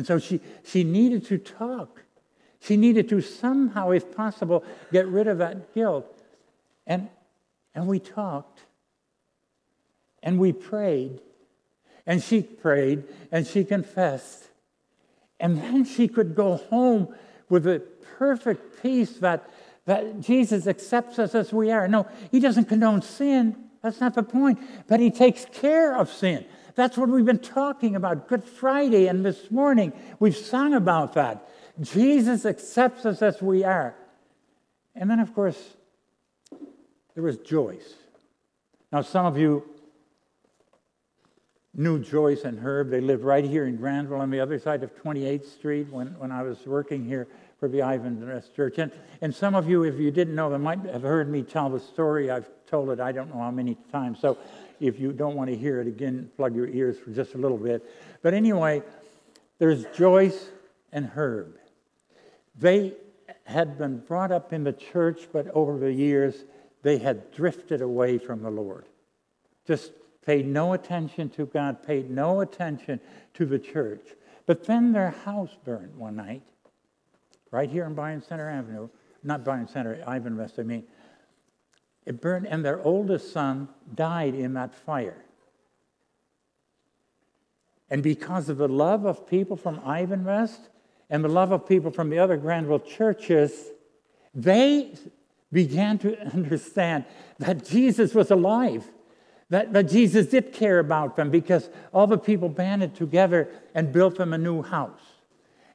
And 0.00 0.06
so 0.06 0.18
she, 0.18 0.40
she 0.64 0.82
needed 0.82 1.26
to 1.26 1.36
talk. 1.36 2.00
She 2.58 2.78
needed 2.78 3.10
to 3.10 3.20
somehow, 3.20 3.90
if 3.90 4.16
possible, 4.16 4.64
get 4.90 5.06
rid 5.06 5.28
of 5.28 5.36
that 5.36 5.74
guilt. 5.74 6.06
And, 6.86 7.10
and 7.74 7.86
we 7.86 7.98
talked. 7.98 8.60
And 10.22 10.38
we 10.38 10.54
prayed, 10.54 11.20
and 12.06 12.22
she 12.22 12.40
prayed, 12.40 13.04
and 13.30 13.46
she 13.46 13.62
confessed. 13.62 14.48
And 15.38 15.58
then 15.58 15.84
she 15.84 16.08
could 16.08 16.34
go 16.34 16.56
home 16.56 17.14
with 17.50 17.66
a 17.66 17.80
perfect 18.16 18.82
peace 18.82 19.18
that, 19.18 19.50
that 19.84 20.20
Jesus 20.20 20.66
accepts 20.66 21.18
us 21.18 21.34
as 21.34 21.52
we 21.52 21.70
are. 21.70 21.86
No, 21.88 22.06
he 22.30 22.40
doesn't 22.40 22.70
condone 22.70 23.02
sin. 23.02 23.54
That's 23.82 24.00
not 24.00 24.14
the 24.14 24.22
point. 24.22 24.60
But 24.88 24.98
he 24.98 25.10
takes 25.10 25.44
care 25.44 25.94
of 25.94 26.10
sin. 26.10 26.46
That's 26.74 26.96
what 26.96 27.08
we've 27.08 27.24
been 27.24 27.38
talking 27.38 27.96
about 27.96 28.28
Good 28.28 28.44
Friday 28.44 29.06
and 29.06 29.24
this 29.24 29.50
morning. 29.50 29.92
We've 30.18 30.36
sung 30.36 30.74
about 30.74 31.14
that. 31.14 31.48
Jesus 31.80 32.44
accepts 32.44 33.06
us 33.06 33.22
as 33.22 33.40
we 33.40 33.64
are. 33.64 33.94
And 34.94 35.08
then, 35.08 35.20
of 35.20 35.34
course, 35.34 35.58
there 37.14 37.22
was 37.22 37.38
Joyce. 37.38 37.94
Now, 38.92 39.02
some 39.02 39.26
of 39.26 39.38
you 39.38 39.64
knew 41.74 41.98
Joyce 41.98 42.42
and 42.42 42.58
Herb. 42.58 42.90
They 42.90 43.00
lived 43.00 43.22
right 43.22 43.44
here 43.44 43.66
in 43.66 43.76
Grandville 43.76 44.20
on 44.20 44.30
the 44.30 44.40
other 44.40 44.58
side 44.58 44.82
of 44.82 44.94
28th 45.02 45.46
Street 45.46 45.88
when, 45.90 46.08
when 46.18 46.32
I 46.32 46.42
was 46.42 46.66
working 46.66 47.04
here 47.04 47.28
for 47.58 47.68
the 47.68 47.78
Ivanrest 47.78 48.54
Church. 48.54 48.78
And, 48.78 48.90
and 49.20 49.34
some 49.34 49.54
of 49.54 49.68
you, 49.68 49.84
if 49.84 49.98
you 49.98 50.10
didn't 50.10 50.34
know, 50.34 50.50
them 50.50 50.62
might 50.62 50.84
have 50.86 51.02
heard 51.02 51.30
me 51.30 51.42
tell 51.42 51.70
the 51.70 51.80
story. 51.80 52.30
I've 52.30 52.48
told 52.66 52.90
it 52.90 53.00
I 53.00 53.12
don't 53.12 53.32
know 53.32 53.40
how 53.40 53.50
many 53.50 53.76
times. 53.92 54.18
So 54.20 54.38
if 54.80 54.98
you 54.98 55.12
don't 55.12 55.36
want 55.36 55.50
to 55.50 55.56
hear 55.56 55.80
it 55.80 55.86
again, 55.86 56.30
plug 56.36 56.56
your 56.56 56.68
ears 56.68 56.98
for 56.98 57.10
just 57.10 57.34
a 57.34 57.38
little 57.38 57.58
bit. 57.58 57.88
But 58.22 58.34
anyway, 58.34 58.82
there's 59.58 59.84
Joyce 59.96 60.48
and 60.92 61.06
Herb. 61.06 61.56
They 62.58 62.94
had 63.44 63.78
been 63.78 63.98
brought 63.98 64.32
up 64.32 64.52
in 64.52 64.64
the 64.64 64.72
church, 64.72 65.28
but 65.32 65.48
over 65.48 65.78
the 65.78 65.92
years, 65.92 66.44
they 66.82 66.98
had 66.98 67.30
drifted 67.32 67.82
away 67.82 68.18
from 68.18 68.42
the 68.42 68.50
Lord. 68.50 68.86
Just 69.66 69.92
paid 70.24 70.46
no 70.46 70.72
attention 70.72 71.28
to 71.30 71.46
God, 71.46 71.82
paid 71.82 72.10
no 72.10 72.40
attention 72.40 73.00
to 73.34 73.46
the 73.46 73.58
church. 73.58 74.06
But 74.46 74.64
then 74.64 74.92
their 74.92 75.10
house 75.10 75.56
burned 75.64 75.96
one 75.96 76.16
night. 76.16 76.42
right 77.50 77.68
here 77.68 77.84
on 77.84 77.94
Byron 77.94 78.22
Center 78.22 78.48
Avenue, 78.48 78.88
not 79.22 79.44
Byron 79.44 79.68
Center, 79.68 80.02
Ivanrest, 80.06 80.58
I 80.58 80.62
mean. 80.62 80.84
It 82.06 82.20
burned, 82.20 82.46
and 82.46 82.64
their 82.64 82.82
oldest 82.82 83.32
son 83.32 83.68
died 83.94 84.34
in 84.34 84.54
that 84.54 84.74
fire. 84.74 85.24
And 87.90 88.02
because 88.02 88.48
of 88.48 88.56
the 88.56 88.68
love 88.68 89.04
of 89.04 89.26
people 89.26 89.56
from 89.56 89.80
Ivanrest 89.80 90.68
and 91.10 91.24
the 91.24 91.28
love 91.28 91.50
of 91.50 91.66
people 91.66 91.90
from 91.90 92.08
the 92.08 92.18
other 92.18 92.36
Grandville 92.36 92.80
churches, 92.80 93.70
they 94.32 94.94
began 95.52 95.98
to 95.98 96.18
understand 96.32 97.04
that 97.38 97.64
Jesus 97.64 98.14
was 98.14 98.30
alive, 98.30 98.88
that, 99.48 99.72
that 99.72 99.88
Jesus 99.88 100.26
did 100.26 100.52
care 100.52 100.78
about 100.78 101.16
them 101.16 101.30
because 101.30 101.68
all 101.92 102.06
the 102.06 102.18
people 102.18 102.48
banded 102.48 102.94
together 102.94 103.48
and 103.74 103.92
built 103.92 104.16
them 104.16 104.32
a 104.32 104.38
new 104.38 104.62
house. 104.62 105.00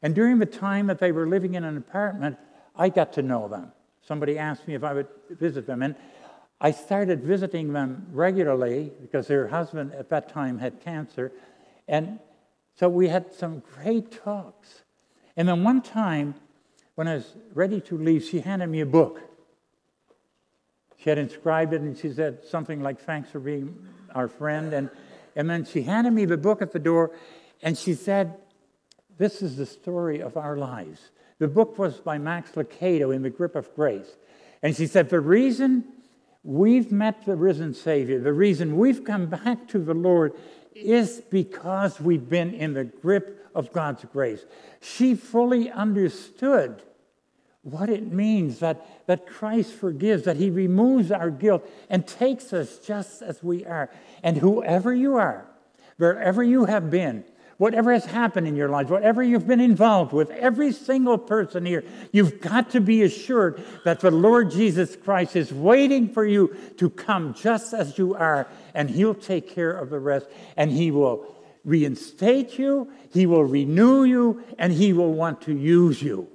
And 0.02 0.16
during 0.16 0.40
the 0.40 0.46
time 0.46 0.88
that 0.88 1.00
they 1.00 1.12
were 1.12 1.28
living 1.28 1.56
in 1.56 1.64
an 1.64 1.76
apartment, 1.76 2.38
I 2.76 2.90
got 2.90 3.14
to 3.14 3.22
know 3.22 3.48
them. 3.48 3.72
Somebody 4.02 4.38
asked 4.38 4.68
me 4.68 4.76
if 4.76 4.84
I 4.84 4.94
would 4.94 5.08
visit 5.32 5.66
them. 5.66 5.82
And 5.82 5.96
I 6.60 6.72
started 6.72 7.22
visiting 7.24 7.74
them 7.74 8.08
regularly 8.12 8.92
because 9.02 9.28
their 9.28 9.48
husband 9.48 9.94
at 9.94 10.10
that 10.10 10.30
time 10.30 10.60
had 10.60 10.82
cancer. 10.82 11.32
And 11.88 12.20
so 12.76 12.88
we 12.90 13.10
had 13.10 13.34
some 13.34 13.60
great 13.60 14.12
talks. 14.24 14.84
And 15.36 15.48
then 15.48 15.64
one 15.64 15.82
time, 15.82 16.36
when 16.96 17.08
I 17.08 17.16
was 17.16 17.36
ready 17.54 17.82
to 17.82 17.98
leave, 17.98 18.24
she 18.24 18.40
handed 18.40 18.68
me 18.68 18.82
a 18.82 18.86
book. 18.86 19.22
She 20.98 21.10
had 21.10 21.18
inscribed 21.18 21.74
it 21.74 21.82
and 21.82 21.98
she 21.98 22.12
said 22.12 22.46
something 22.46 22.82
like, 22.82 23.02
Thanks 23.02 23.30
for 23.30 23.40
being 23.40 23.78
our 24.14 24.28
friend. 24.28 24.74
And, 24.74 24.90
and 25.36 25.50
then 25.50 25.66
she 25.66 25.82
handed 25.84 26.12
me 26.12 26.26
the 26.26 26.38
book 26.38 26.62
at 26.62 26.72
the 26.72 26.80
door 26.80 27.12
and 27.62 27.78
she 27.78 27.94
said, 27.94 28.36
This 29.18 29.42
is 29.42 29.58
the 29.58 29.66
story 29.66 30.22
of 30.22 30.38
our 30.38 30.58
lives. 30.58 31.12
The 31.38 31.50
book 31.50 31.78
was 31.78 32.00
by 32.00 32.18
Max 32.18 32.52
Lucado 32.52 33.14
in 33.14 33.24
the 33.24 33.30
grip 33.30 33.56
of 33.56 33.74
grace. 33.76 34.16
And 34.64 34.76
she 34.76 34.88
said, 34.88 35.10
The 35.10 35.20
reason 35.20 35.84
we've 36.46 36.92
met 36.92 37.26
the 37.26 37.36
risen 37.36 37.74
Savior, 37.74 38.20
the 38.20 38.32
reason 38.32 38.78
we've 38.78 39.04
come 39.04 39.26
back 39.26 39.68
to 39.70 39.80
the 39.80 39.96
Lord 39.96 40.34
is 40.76 41.22
because 41.32 42.00
we've 42.00 42.30
been 42.30 42.54
in 42.54 42.74
the 42.74 42.84
grip 42.84 43.50
of 43.56 43.74
God's 43.74 44.06
grace. 44.14 44.46
She 44.80 45.16
fully 45.16 45.72
understood 45.72 46.84
what 47.64 47.90
it 47.90 48.12
means 48.12 48.60
that, 48.60 49.08
that 49.08 49.26
Christ 49.26 49.74
forgives, 49.74 50.26
that 50.26 50.38
He 50.38 50.52
removes 50.52 51.12
our 51.12 51.32
guilt 51.32 51.68
and 51.90 52.06
takes 52.06 52.54
us 52.54 52.78
just 52.78 53.24
as 53.24 53.42
we 53.42 53.66
are. 53.66 53.90
And 54.22 54.38
whoever 54.38 54.94
you 54.94 55.16
are, 55.16 55.48
wherever 55.98 56.44
you 56.44 56.66
have 56.66 56.92
been, 56.92 57.24
whatever 57.58 57.94
has 57.94 58.06
happened 58.06 58.48
in 58.48 58.56
your 58.56 58.70
life, 58.70 58.90
whatever 58.90 59.24
you've 59.24 59.48
been 59.48 59.62
involved 59.62 60.12
with, 60.12 60.30
every 60.32 60.72
single 60.72 61.18
person 61.18 61.66
here, 61.66 61.84
you've 62.12 62.42
got 62.42 62.70
to 62.72 62.82
be 62.82 63.04
assured 63.04 63.64
that 63.86 64.02
the 64.02 64.12
Lord 64.12 64.52
Jesus 64.52 64.96
Christ 64.96 65.36
is 65.36 65.54
waiting 65.54 66.10
for 66.10 66.26
you 66.26 66.56
to 66.78 66.90
come 66.90 67.34
just 67.34 67.74
as 67.74 67.98
you 67.98 68.14
are, 68.16 68.48
and 68.74 68.90
He'll 68.90 69.14
take 69.14 69.50
care 69.50 69.72
of 69.72 69.90
the 69.90 70.00
rest, 70.00 70.28
and 70.58 70.72
He 70.72 70.92
will 70.92 71.34
reinstate 71.64 72.60
you, 72.60 72.92
He 73.12 73.26
will 73.26 73.46
renew 73.46 74.04
you, 74.04 74.44
and 74.60 74.74
He 74.74 74.92
will 74.94 75.14
want 75.14 75.42
to 75.44 75.56
use 75.56 76.02
you. 76.02 76.28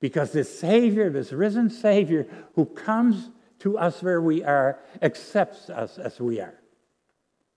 Because 0.00 0.32
this 0.32 0.58
Savior, 0.58 1.10
this 1.10 1.32
risen 1.32 1.70
Savior 1.70 2.26
who 2.54 2.66
comes 2.66 3.30
to 3.60 3.78
us 3.78 4.02
where 4.02 4.20
we 4.20 4.42
are, 4.42 4.80
accepts 5.00 5.70
us 5.70 5.98
as 5.98 6.18
we 6.18 6.40
are. 6.40 6.61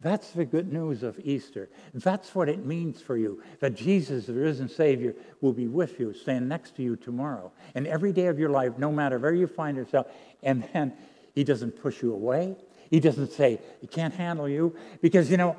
That's 0.01 0.31
the 0.31 0.45
good 0.45 0.71
news 0.73 1.03
of 1.03 1.19
Easter. 1.23 1.69
That's 1.93 2.36
what 2.36 2.49
it 2.49 2.65
means 2.65 3.01
for 3.01 3.17
you 3.17 3.41
that 3.60 3.75
Jesus, 3.75 4.25
the 4.25 4.34
risen 4.34 4.67
Savior, 4.67 5.15
will 5.41 5.53
be 5.53 5.67
with 5.67 5.99
you, 5.99 6.13
stand 6.13 6.49
next 6.49 6.75
to 6.75 6.84
you 6.84 6.95
tomorrow, 6.95 7.51
and 7.75 7.88
every 7.88 8.12
day 8.12 8.27
of 8.27 8.38
your 8.38 8.49
life, 8.49 8.77
no 8.77 8.91
matter 8.91 9.17
where 9.17 9.34
you 9.34 9.47
find 9.47 9.77
yourself. 9.77 10.08
And 10.43 10.67
then 10.73 10.93
He 11.34 11.43
doesn't 11.43 11.81
push 11.81 12.01
you 12.01 12.13
away. 12.13 12.55
He 12.89 12.99
doesn't 12.99 13.31
say, 13.31 13.60
He 13.79 13.88
can't 13.88 14.13
handle 14.13 14.49
you. 14.49 14.75
Because, 15.01 15.31
you 15.31 15.38
know, 15.38 15.55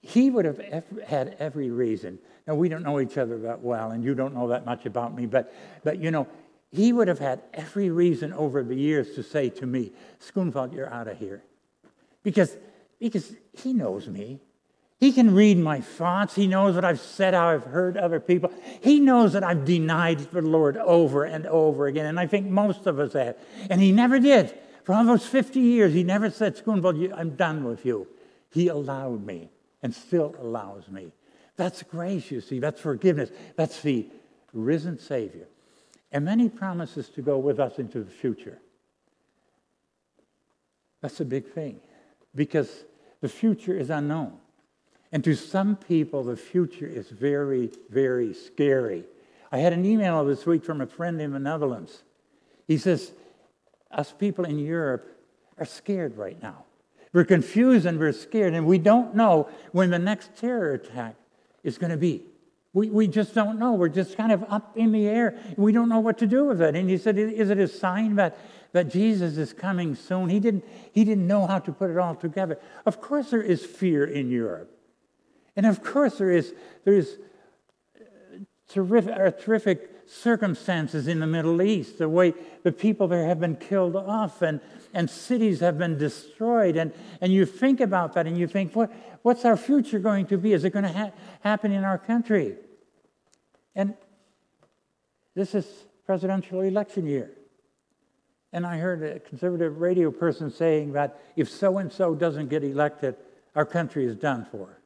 He 0.00 0.30
would 0.30 0.46
have 0.46 0.84
had 1.06 1.36
every 1.38 1.70
reason. 1.70 2.18
Now, 2.46 2.54
we 2.54 2.70
don't 2.70 2.82
know 2.82 2.98
each 2.98 3.18
other 3.18 3.38
that 3.40 3.60
well, 3.60 3.90
and 3.90 4.02
you 4.02 4.14
don't 4.14 4.34
know 4.34 4.48
that 4.48 4.64
much 4.64 4.86
about 4.86 5.14
me, 5.14 5.26
but, 5.26 5.54
but 5.84 5.98
you 5.98 6.10
know, 6.10 6.26
He 6.72 6.94
would 6.94 7.08
have 7.08 7.18
had 7.18 7.42
every 7.52 7.90
reason 7.90 8.32
over 8.32 8.62
the 8.62 8.74
years 8.74 9.14
to 9.16 9.22
say 9.22 9.50
to 9.50 9.66
me, 9.66 9.92
Schoonveld, 10.18 10.72
you're 10.72 10.92
out 10.92 11.08
of 11.08 11.18
here. 11.18 11.44
Because 12.22 12.56
because 13.00 13.34
he 13.52 13.72
knows 13.72 14.06
me. 14.06 14.40
He 14.98 15.12
can 15.12 15.34
read 15.34 15.56
my 15.56 15.80
thoughts. 15.80 16.34
He 16.34 16.46
knows 16.46 16.74
what 16.74 16.84
I've 16.84 17.00
said, 17.00 17.32
how 17.32 17.48
I've 17.48 17.64
heard 17.64 17.96
other 17.96 18.20
people. 18.20 18.52
He 18.82 19.00
knows 19.00 19.32
that 19.32 19.42
I've 19.42 19.64
denied 19.64 20.18
the 20.30 20.42
Lord 20.42 20.76
over 20.76 21.24
and 21.24 21.46
over 21.46 21.86
again. 21.86 22.04
And 22.04 22.20
I 22.20 22.26
think 22.26 22.46
most 22.46 22.86
of 22.86 22.98
us 23.00 23.14
have. 23.14 23.36
And 23.70 23.80
he 23.80 23.92
never 23.92 24.20
did. 24.20 24.54
For 24.84 24.94
almost 24.94 25.28
50 25.28 25.58
years, 25.58 25.94
he 25.94 26.04
never 26.04 26.28
said, 26.28 26.58
Schoonveld, 26.58 27.12
I'm 27.14 27.34
done 27.34 27.64
with 27.64 27.86
you. 27.86 28.06
He 28.50 28.68
allowed 28.68 29.24
me 29.24 29.48
and 29.82 29.94
still 29.94 30.34
allows 30.38 30.88
me. 30.88 31.12
That's 31.56 31.82
grace, 31.82 32.30
you 32.30 32.42
see. 32.42 32.58
That's 32.58 32.80
forgiveness. 32.80 33.30
That's 33.56 33.80
the 33.80 34.06
risen 34.52 34.98
Savior. 34.98 35.46
And 36.12 36.28
then 36.28 36.38
he 36.38 36.50
promises 36.50 37.08
to 37.10 37.22
go 37.22 37.38
with 37.38 37.58
us 37.58 37.78
into 37.78 38.02
the 38.02 38.10
future. 38.10 38.58
That's 41.00 41.20
a 41.20 41.24
big 41.24 41.50
thing 41.52 41.80
because 42.34 42.84
the 43.20 43.28
future 43.28 43.76
is 43.76 43.90
unknown. 43.90 44.38
And 45.12 45.24
to 45.24 45.34
some 45.34 45.76
people, 45.76 46.22
the 46.22 46.36
future 46.36 46.86
is 46.86 47.08
very, 47.08 47.70
very 47.90 48.32
scary. 48.32 49.04
I 49.50 49.58
had 49.58 49.72
an 49.72 49.84
email 49.84 50.24
this 50.24 50.46
week 50.46 50.64
from 50.64 50.80
a 50.80 50.86
friend 50.86 51.20
in 51.20 51.32
the 51.32 51.40
Netherlands. 51.40 52.04
He 52.68 52.78
says, 52.78 53.12
Us 53.90 54.14
people 54.16 54.44
in 54.44 54.58
Europe 54.58 55.20
are 55.58 55.64
scared 55.64 56.16
right 56.16 56.40
now. 56.40 56.64
We're 57.12 57.24
confused 57.24 57.86
and 57.86 57.98
we're 57.98 58.12
scared, 58.12 58.54
and 58.54 58.66
we 58.66 58.78
don't 58.78 59.16
know 59.16 59.48
when 59.72 59.90
the 59.90 59.98
next 59.98 60.36
terror 60.36 60.74
attack 60.74 61.16
is 61.64 61.76
going 61.76 61.90
to 61.90 61.96
be. 61.96 62.22
We, 62.72 62.88
we 62.88 63.08
just 63.08 63.34
don't 63.34 63.58
know. 63.58 63.74
We're 63.74 63.88
just 63.88 64.16
kind 64.16 64.30
of 64.30 64.44
up 64.48 64.76
in 64.76 64.92
the 64.92 65.08
air. 65.08 65.36
We 65.56 65.72
don't 65.72 65.88
know 65.88 66.00
what 66.00 66.18
to 66.18 66.26
do 66.26 66.44
with 66.44 66.62
it. 66.62 66.76
And 66.76 66.88
he 66.88 66.98
said, 66.98 67.18
Is 67.18 67.50
it 67.50 67.58
a 67.58 67.66
sign 67.66 68.14
that 68.16 68.38
that 68.72 68.88
Jesus 68.88 69.36
is 69.36 69.52
coming 69.52 69.94
soon. 69.94 70.28
He 70.28 70.40
didn't, 70.40 70.64
he 70.92 71.04
didn't 71.04 71.26
know 71.26 71.46
how 71.46 71.58
to 71.58 71.72
put 71.72 71.90
it 71.90 71.98
all 71.98 72.14
together. 72.14 72.58
Of 72.86 73.00
course, 73.00 73.30
there 73.30 73.42
is 73.42 73.64
fear 73.64 74.04
in 74.04 74.30
Europe. 74.30 74.70
And 75.56 75.66
of 75.66 75.82
course, 75.82 76.18
there 76.18 76.30
is, 76.30 76.54
there 76.84 76.94
is 76.94 77.18
uh, 77.96 78.38
terrific, 78.68 79.40
terrific 79.40 79.99
circumstances 80.10 81.06
in 81.06 81.20
the 81.20 81.26
Middle 81.26 81.62
East, 81.62 81.98
the 81.98 82.08
way 82.08 82.34
the 82.64 82.72
people 82.72 83.06
there 83.06 83.26
have 83.26 83.38
been 83.38 83.56
killed 83.56 83.94
off 83.94 84.42
and, 84.42 84.60
and 84.92 85.08
cities 85.08 85.60
have 85.60 85.78
been 85.78 85.96
destroyed. 85.96 86.76
And, 86.76 86.92
and 87.20 87.32
you 87.32 87.46
think 87.46 87.80
about 87.80 88.14
that 88.14 88.26
and 88.26 88.36
you 88.36 88.48
think, 88.48 88.74
what, 88.74 88.92
what's 89.22 89.44
our 89.44 89.56
future 89.56 90.00
going 90.00 90.26
to 90.26 90.36
be? 90.36 90.52
Is 90.52 90.64
it 90.64 90.70
going 90.70 90.84
to 90.84 90.92
ha- 90.92 91.12
happen 91.42 91.70
in 91.70 91.84
our 91.84 91.96
country? 91.96 92.56
And 93.74 93.94
this 95.34 95.54
is 95.54 95.66
presidential 96.04 96.60
election 96.60 97.06
year. 97.06 97.30
And 98.52 98.66
I 98.66 98.78
heard 98.78 99.04
a 99.04 99.20
conservative 99.20 99.80
radio 99.80 100.10
person 100.10 100.50
saying 100.50 100.94
that 100.94 101.20
if 101.36 101.48
so 101.48 101.78
and 101.78 101.92
so 101.92 102.16
doesn't 102.16 102.48
get 102.48 102.64
elected, 102.64 103.14
our 103.54 103.64
country 103.64 104.06
is 104.06 104.16
done 104.16 104.44
for. 104.50 104.80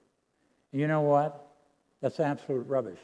And 0.70 0.82
you 0.82 0.86
know 0.86 1.00
what? 1.00 1.46
That's 2.02 2.20
absolute 2.20 2.68
rubbish. 2.68 2.98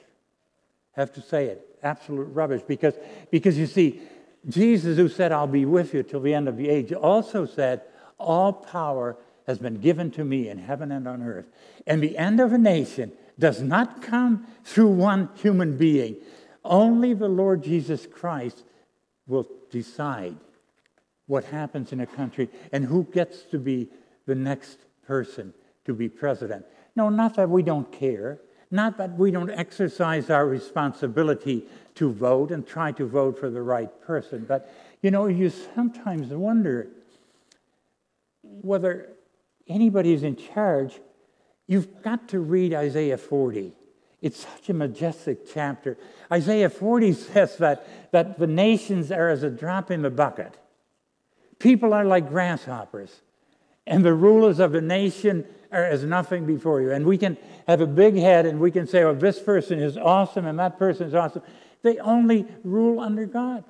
Have 0.92 1.14
to 1.14 1.22
say 1.22 1.46
it. 1.46 1.69
Absolute 1.82 2.34
rubbish. 2.34 2.62
Because, 2.66 2.94
because 3.30 3.58
you 3.58 3.66
see, 3.66 4.00
Jesus, 4.48 4.96
who 4.96 5.08
said, 5.08 5.32
I'll 5.32 5.46
be 5.46 5.64
with 5.64 5.94
you 5.94 6.02
till 6.02 6.20
the 6.20 6.34
end 6.34 6.48
of 6.48 6.56
the 6.56 6.68
age, 6.68 6.92
also 6.92 7.46
said, 7.46 7.82
All 8.18 8.52
power 8.52 9.16
has 9.46 9.58
been 9.58 9.80
given 9.80 10.10
to 10.12 10.24
me 10.24 10.48
in 10.48 10.58
heaven 10.58 10.92
and 10.92 11.06
on 11.08 11.22
earth. 11.22 11.46
And 11.86 12.02
the 12.02 12.16
end 12.16 12.40
of 12.40 12.52
a 12.52 12.58
nation 12.58 13.12
does 13.38 13.60
not 13.60 14.02
come 14.02 14.46
through 14.64 14.88
one 14.88 15.28
human 15.34 15.76
being. 15.76 16.16
Only 16.64 17.14
the 17.14 17.28
Lord 17.28 17.62
Jesus 17.62 18.06
Christ 18.06 18.62
will 19.26 19.48
decide 19.70 20.36
what 21.26 21.44
happens 21.44 21.92
in 21.92 22.00
a 22.00 22.06
country 22.06 22.48
and 22.72 22.84
who 22.84 23.04
gets 23.04 23.42
to 23.44 23.58
be 23.58 23.88
the 24.26 24.34
next 24.34 24.78
person 25.06 25.54
to 25.84 25.94
be 25.94 26.08
president. 26.08 26.64
No, 26.96 27.08
not 27.08 27.34
that 27.36 27.48
we 27.48 27.62
don't 27.62 27.90
care, 27.90 28.38
not 28.70 28.98
that 28.98 29.18
we 29.18 29.30
don't 29.30 29.50
exercise 29.50 30.30
our 30.30 30.46
responsibility 30.46 31.64
to 31.96 32.12
vote 32.12 32.50
and 32.50 32.66
try 32.66 32.92
to 32.92 33.06
vote 33.06 33.38
for 33.38 33.50
the 33.50 33.62
right 33.62 33.90
person, 34.02 34.44
but 34.46 34.72
you 35.02 35.11
know, 35.11 35.26
you 35.26 35.50
sometimes 35.50 36.28
wonder 36.28 36.88
whether 38.42 39.09
anybody's 39.68 40.22
in 40.22 40.37
charge. 40.37 41.00
You've 41.66 42.02
got 42.02 42.28
to 42.28 42.40
read 42.40 42.74
Isaiah 42.74 43.16
40. 43.16 43.72
It's 44.20 44.40
such 44.40 44.68
a 44.68 44.74
majestic 44.74 45.50
chapter. 45.52 45.96
Isaiah 46.30 46.68
40 46.68 47.12
says 47.14 47.56
that, 47.59 48.12
that 48.12 48.38
the 48.38 48.46
nations 48.46 49.11
are 49.11 49.30
as 49.30 49.42
a 49.42 49.50
drop 49.50 49.90
in 49.90 50.02
the 50.02 50.11
bucket. 50.11 50.56
People 51.59 51.92
are 51.92 52.04
like 52.04 52.28
grasshoppers, 52.28 53.20
and 53.87 54.04
the 54.04 54.14
rulers 54.14 54.59
of 54.61 54.72
the 54.72 54.80
nation 54.80 55.44
are 55.72 55.85
as 55.85 56.04
nothing 56.04 56.46
before 56.46 56.80
you. 56.80 56.92
And 56.92 57.06
we 57.06 57.18
can 57.18 57.37
have 57.66 57.80
a 57.80 57.87
big 57.87 58.16
head 58.16 58.46
and 58.46 58.61
we 58.61 58.70
can 58.70 58.87
say, 58.87 59.02
oh, 59.02 59.14
this 59.14 59.38
person 59.38 59.78
is 59.80 59.96
awesome 59.96 60.46
and 60.46 60.59
that 60.59 60.78
person 60.78 61.06
is 61.06 61.14
awesome. 61.14 61.42
They 61.83 61.98
only 61.98 62.46
rule 62.64 63.00
under 63.00 63.26
God. 63.26 63.64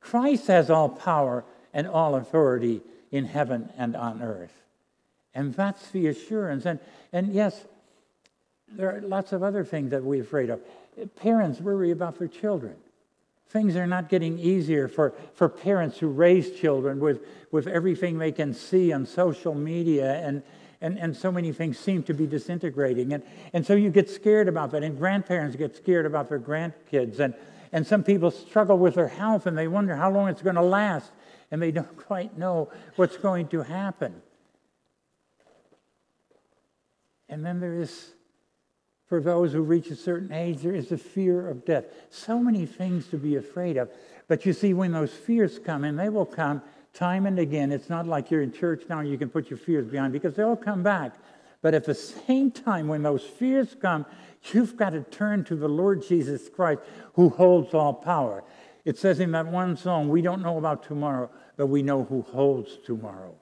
Christ 0.00 0.46
has 0.48 0.70
all 0.70 0.88
power 0.88 1.44
and 1.72 1.86
all 1.86 2.16
authority 2.16 2.80
in 3.10 3.24
heaven 3.24 3.70
and 3.76 3.96
on 3.96 4.22
earth. 4.22 4.52
And 5.34 5.54
that's 5.54 5.90
the 5.90 6.08
assurance. 6.08 6.66
And, 6.66 6.80
and 7.12 7.32
yes, 7.32 7.64
there 8.70 8.94
are 8.96 9.00
lots 9.00 9.32
of 9.32 9.42
other 9.42 9.64
things 9.64 9.90
that 9.90 10.02
we're 10.02 10.22
afraid 10.22 10.50
of. 10.50 10.60
Parents 11.16 11.60
worry 11.60 11.90
about 11.90 12.18
their 12.18 12.28
children. 12.28 12.74
Things 13.50 13.76
are 13.76 13.86
not 13.86 14.08
getting 14.08 14.38
easier 14.38 14.88
for, 14.88 15.14
for 15.34 15.48
parents 15.48 15.98
who 15.98 16.08
raise 16.08 16.58
children 16.58 17.00
with, 17.00 17.24
with 17.50 17.66
everything 17.66 18.18
they 18.18 18.32
can 18.32 18.52
see 18.52 18.92
on 18.92 19.06
social 19.06 19.54
media, 19.54 20.16
and, 20.16 20.42
and, 20.80 20.98
and 20.98 21.16
so 21.16 21.32
many 21.32 21.52
things 21.52 21.78
seem 21.78 22.02
to 22.04 22.14
be 22.14 22.26
disintegrating. 22.26 23.12
And, 23.12 23.22
and 23.52 23.66
so 23.66 23.74
you 23.74 23.90
get 23.90 24.08
scared 24.08 24.48
about 24.48 24.70
that, 24.72 24.82
and 24.82 24.96
grandparents 24.96 25.56
get 25.56 25.76
scared 25.76 26.06
about 26.06 26.28
their 26.28 26.38
grandkids. 26.38 27.18
And, 27.18 27.34
and 27.72 27.86
some 27.86 28.04
people 28.04 28.30
struggle 28.30 28.78
with 28.78 28.94
their 28.94 29.08
health, 29.08 29.46
and 29.46 29.58
they 29.58 29.68
wonder 29.68 29.96
how 29.96 30.10
long 30.10 30.28
it's 30.28 30.42
going 30.42 30.56
to 30.56 30.62
last, 30.62 31.10
and 31.50 31.60
they 31.60 31.70
don't 31.72 31.96
quite 31.96 32.38
know 32.38 32.70
what's 32.96 33.16
going 33.16 33.48
to 33.48 33.62
happen. 33.62 34.22
And 37.28 37.44
then 37.44 37.60
there 37.60 37.78
is 37.80 38.12
for 39.08 39.20
those 39.20 39.52
who 39.52 39.62
reach 39.62 39.90
a 39.90 39.96
certain 39.96 40.32
age, 40.32 40.58
there 40.58 40.74
is 40.74 40.90
the 40.90 40.98
fear 40.98 41.48
of 41.48 41.64
death. 41.64 41.86
So 42.10 42.38
many 42.38 42.66
things 42.66 43.08
to 43.08 43.16
be 43.16 43.36
afraid 43.36 43.78
of. 43.78 43.90
But 44.28 44.44
you 44.44 44.52
see, 44.52 44.74
when 44.74 44.92
those 44.92 45.12
fears 45.12 45.58
come, 45.58 45.84
and 45.84 45.98
they 45.98 46.10
will 46.10 46.26
come 46.26 46.60
time 46.94 47.26
and 47.26 47.38
again, 47.38 47.72
it's 47.72 47.88
not 47.88 48.06
like 48.06 48.30
you're 48.30 48.42
in 48.42 48.52
church 48.52 48.84
now 48.88 49.00
and 49.00 49.08
you 49.08 49.18
can 49.18 49.28
put 49.28 49.50
your 49.50 49.58
fears 49.58 49.86
behind 49.86 50.12
because 50.12 50.34
they'll 50.34 50.56
come 50.56 50.82
back. 50.82 51.14
But 51.60 51.74
at 51.74 51.84
the 51.84 51.94
same 51.94 52.50
time, 52.50 52.88
when 52.88 53.02
those 53.02 53.22
fears 53.22 53.74
come, 53.80 54.06
you've 54.52 54.76
got 54.76 54.90
to 54.90 55.02
turn 55.02 55.44
to 55.44 55.56
the 55.56 55.68
Lord 55.68 56.06
Jesus 56.06 56.48
Christ 56.48 56.80
who 57.14 57.28
holds 57.28 57.74
all 57.74 57.94
power. 57.94 58.44
It 58.84 58.96
says 58.96 59.20
in 59.20 59.32
that 59.32 59.46
one 59.46 59.76
song, 59.76 60.08
we 60.08 60.22
don't 60.22 60.42
know 60.42 60.58
about 60.58 60.82
tomorrow, 60.82 61.30
but 61.56 61.66
we 61.66 61.82
know 61.82 62.04
who 62.04 62.22
holds 62.22 62.78
tomorrow. 62.86 63.34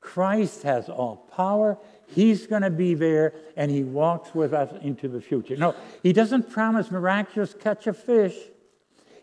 Christ 0.00 0.64
has 0.64 0.88
all 0.88 1.28
power. 1.34 1.78
He's 2.08 2.46
going 2.46 2.62
to 2.62 2.70
be 2.70 2.94
there 2.94 3.34
and 3.56 3.70
he 3.70 3.84
walks 3.84 4.34
with 4.34 4.52
us 4.52 4.70
into 4.82 5.08
the 5.08 5.20
future. 5.20 5.56
No, 5.56 5.74
he 6.02 6.12
doesn't 6.12 6.50
promise 6.50 6.90
miraculous 6.90 7.54
catch 7.54 7.86
of 7.86 7.96
fish. 7.96 8.34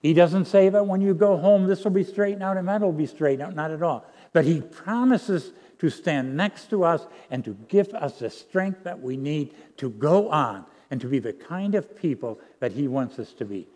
He 0.01 0.13
doesn't 0.13 0.45
say 0.45 0.69
that 0.69 0.87
when 0.87 1.01
you 1.01 1.13
go 1.13 1.37
home, 1.37 1.67
this 1.67 1.83
will 1.83 1.91
be 1.91 2.03
straightened 2.03 2.43
out 2.43 2.57
and 2.57 2.67
that 2.67 2.81
will 2.81 2.91
be 2.91 3.05
straightened 3.05 3.43
out. 3.43 3.55
Not 3.55 3.71
at 3.71 3.83
all. 3.83 4.05
But 4.31 4.45
he 4.45 4.61
promises 4.61 5.51
to 5.79 5.89
stand 5.89 6.35
next 6.35 6.69
to 6.69 6.83
us 6.83 7.05
and 7.29 7.43
to 7.45 7.57
give 7.67 7.93
us 7.93 8.19
the 8.19 8.29
strength 8.29 8.83
that 8.83 9.01
we 9.01 9.17
need 9.17 9.53
to 9.77 9.89
go 9.89 10.29
on 10.29 10.65
and 10.91 11.01
to 11.01 11.07
be 11.07 11.19
the 11.19 11.33
kind 11.33 11.75
of 11.75 11.97
people 11.97 12.39
that 12.59 12.71
he 12.71 12.87
wants 12.87 13.19
us 13.19 13.33
to 13.33 13.45
be. 13.45 13.67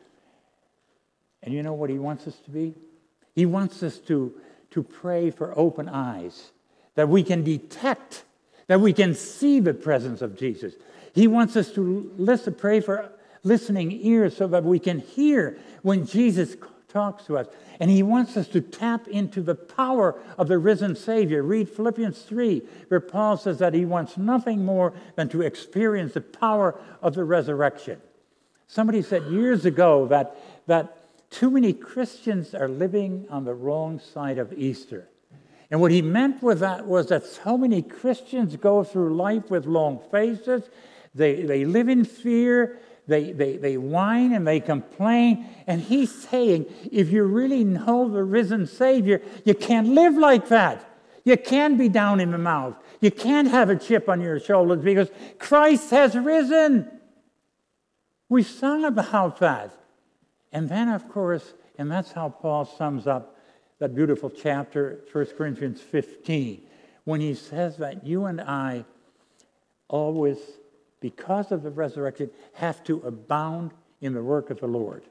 And 1.41 1.53
you 1.53 1.61
know 1.63 1.73
what 1.73 1.89
he 1.89 1.99
wants 1.99 2.27
us 2.27 2.35
to 2.45 2.51
be? 2.51 2.73
He 3.35 3.45
wants 3.45 3.83
us 3.83 3.97
to, 3.99 4.33
to 4.71 4.83
pray 4.83 5.29
for 5.29 5.57
open 5.57 5.89
eyes, 5.89 6.51
that 6.95 7.09
we 7.09 7.23
can 7.23 7.43
detect 7.43 8.23
that 8.67 8.79
we 8.79 8.93
can 8.93 9.13
see 9.13 9.59
the 9.59 9.73
presence 9.73 10.21
of 10.21 10.37
Jesus. 10.37 10.73
He 11.13 11.27
wants 11.27 11.55
us 11.55 11.71
to 11.73 12.11
listen, 12.17 12.55
pray 12.55 12.79
for 12.79 13.11
listening 13.43 13.91
ears 13.91 14.35
so 14.35 14.47
that 14.47 14.63
we 14.63 14.79
can 14.79 14.99
hear 14.99 15.57
when 15.81 16.05
Jesus 16.05 16.55
talks 16.87 17.25
to 17.25 17.37
us. 17.37 17.47
And 17.79 17.89
he 17.89 18.03
wants 18.03 18.37
us 18.37 18.47
to 18.49 18.61
tap 18.61 19.07
into 19.07 19.41
the 19.41 19.55
power 19.55 20.19
of 20.37 20.47
the 20.47 20.57
risen 20.57 20.95
Savior. 20.95 21.43
Read 21.43 21.67
Philippians 21.67 22.21
3, 22.21 22.61
where 22.87 22.99
Paul 22.99 23.35
says 23.35 23.59
that 23.59 23.73
he 23.73 23.83
wants 23.83 24.17
nothing 24.17 24.63
more 24.63 24.93
than 25.15 25.27
to 25.29 25.41
experience 25.41 26.13
the 26.13 26.21
power 26.21 26.79
of 27.01 27.15
the 27.15 27.23
resurrection. 27.23 27.99
Somebody 28.67 29.01
said 29.01 29.23
years 29.23 29.65
ago 29.65 30.07
that, 30.07 30.37
that 30.67 30.97
too 31.29 31.49
many 31.49 31.73
Christians 31.73 32.53
are 32.53 32.69
living 32.69 33.25
on 33.29 33.43
the 33.43 33.53
wrong 33.53 33.99
side 33.99 34.37
of 34.37 34.53
Easter. 34.53 35.09
And 35.71 35.81
what 35.81 35.91
he 35.91 36.03
meant 36.03 36.43
with 36.43 36.59
that 36.59 36.85
was 36.85 37.07
that 37.07 37.25
so 37.25 37.57
many 37.57 37.81
Christians 37.81 38.55
go 38.55 38.83
through 38.83 39.15
life 39.15 39.49
with 39.49 39.65
long 39.65 39.99
faces, 40.11 40.69
they, 41.15 41.43
they 41.43 41.65
live 41.65 41.89
in 41.89 42.05
fear, 42.05 42.79
they, 43.07 43.31
they, 43.31 43.57
they 43.57 43.77
whine 43.77 44.33
and 44.33 44.47
they 44.47 44.59
complain. 44.59 45.45
And 45.67 45.81
he's 45.81 46.11
saying, 46.11 46.65
if 46.91 47.11
you 47.11 47.23
really 47.23 47.63
know 47.63 48.09
the 48.09 48.23
risen 48.23 48.65
Savior, 48.67 49.21
you 49.43 49.53
can't 49.53 49.89
live 49.89 50.15
like 50.15 50.47
that. 50.49 50.89
You 51.25 51.37
can't 51.37 51.77
be 51.77 51.89
down 51.89 52.19
in 52.19 52.31
the 52.31 52.37
mouth. 52.37 52.75
You 52.99 53.11
can't 53.11 53.49
have 53.49 53.69
a 53.69 53.75
chip 53.75 54.09
on 54.09 54.21
your 54.21 54.39
shoulders 54.39 54.83
because 54.83 55.09
Christ 55.39 55.89
has 55.91 56.15
risen. 56.15 56.89
We 58.29 58.43
sung 58.43 58.83
about 58.85 59.39
that. 59.39 59.73
And 60.51 60.69
then, 60.69 60.89
of 60.89 61.09
course, 61.09 61.53
and 61.77 61.91
that's 61.91 62.11
how 62.11 62.29
Paul 62.29 62.65
sums 62.65 63.07
up 63.07 63.35
that 63.79 63.95
beautiful 63.95 64.29
chapter, 64.29 65.03
1 65.11 65.25
Corinthians 65.37 65.81
15, 65.81 66.61
when 67.03 67.19
he 67.19 67.33
says 67.33 67.77
that 67.77 68.05
you 68.05 68.25
and 68.25 68.39
I 68.39 68.85
always, 69.89 70.37
because 71.03 71.51
of 71.51 71.63
the 71.63 71.69
resurrection, 71.69 72.31
have 72.53 72.81
to 72.85 73.01
abound 73.01 73.71
in 73.99 74.13
the 74.13 74.23
work 74.23 74.49
of 74.49 74.61
the 74.61 74.67
Lord. 74.67 75.03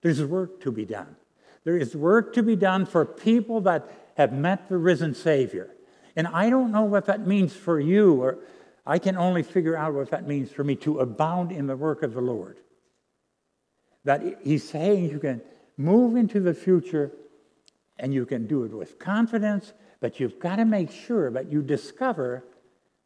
There's 0.00 0.24
work 0.24 0.62
to 0.62 0.72
be 0.72 0.86
done. 0.86 1.16
There 1.64 1.76
is 1.76 1.94
work 1.94 2.32
to 2.32 2.42
be 2.42 2.56
done 2.56 2.86
for 2.86 3.04
people 3.04 3.60
that 3.60 3.86
have 4.16 4.32
met 4.32 4.70
the 4.70 4.78
risen 4.78 5.14
Savior. 5.14 5.70
And 6.16 6.26
I 6.28 6.48
don't 6.48 6.72
know 6.72 6.84
what 6.84 7.04
that 7.06 7.26
means 7.26 7.54
for 7.54 7.78
you, 7.78 8.22
or 8.22 8.38
I 8.86 8.98
can 8.98 9.18
only 9.18 9.42
figure 9.42 9.76
out 9.76 9.92
what 9.92 10.10
that 10.12 10.26
means 10.26 10.50
for 10.50 10.64
me 10.64 10.76
to 10.76 11.00
abound 11.00 11.52
in 11.52 11.66
the 11.66 11.76
work 11.76 12.02
of 12.02 12.14
the 12.14 12.22
Lord. 12.22 12.56
That 14.04 14.22
he's 14.42 14.66
saying 14.66 15.10
you 15.10 15.18
can 15.18 15.42
move 15.76 16.16
into 16.16 16.40
the 16.40 16.54
future 16.54 17.12
and 17.98 18.14
you 18.14 18.24
can 18.24 18.46
do 18.46 18.64
it 18.64 18.72
with 18.72 18.98
confidence, 18.98 19.74
but 20.00 20.18
you've 20.18 20.38
got 20.38 20.56
to 20.56 20.64
make 20.64 20.90
sure 20.90 21.30
that 21.32 21.52
you 21.52 21.60
discover 21.60 22.44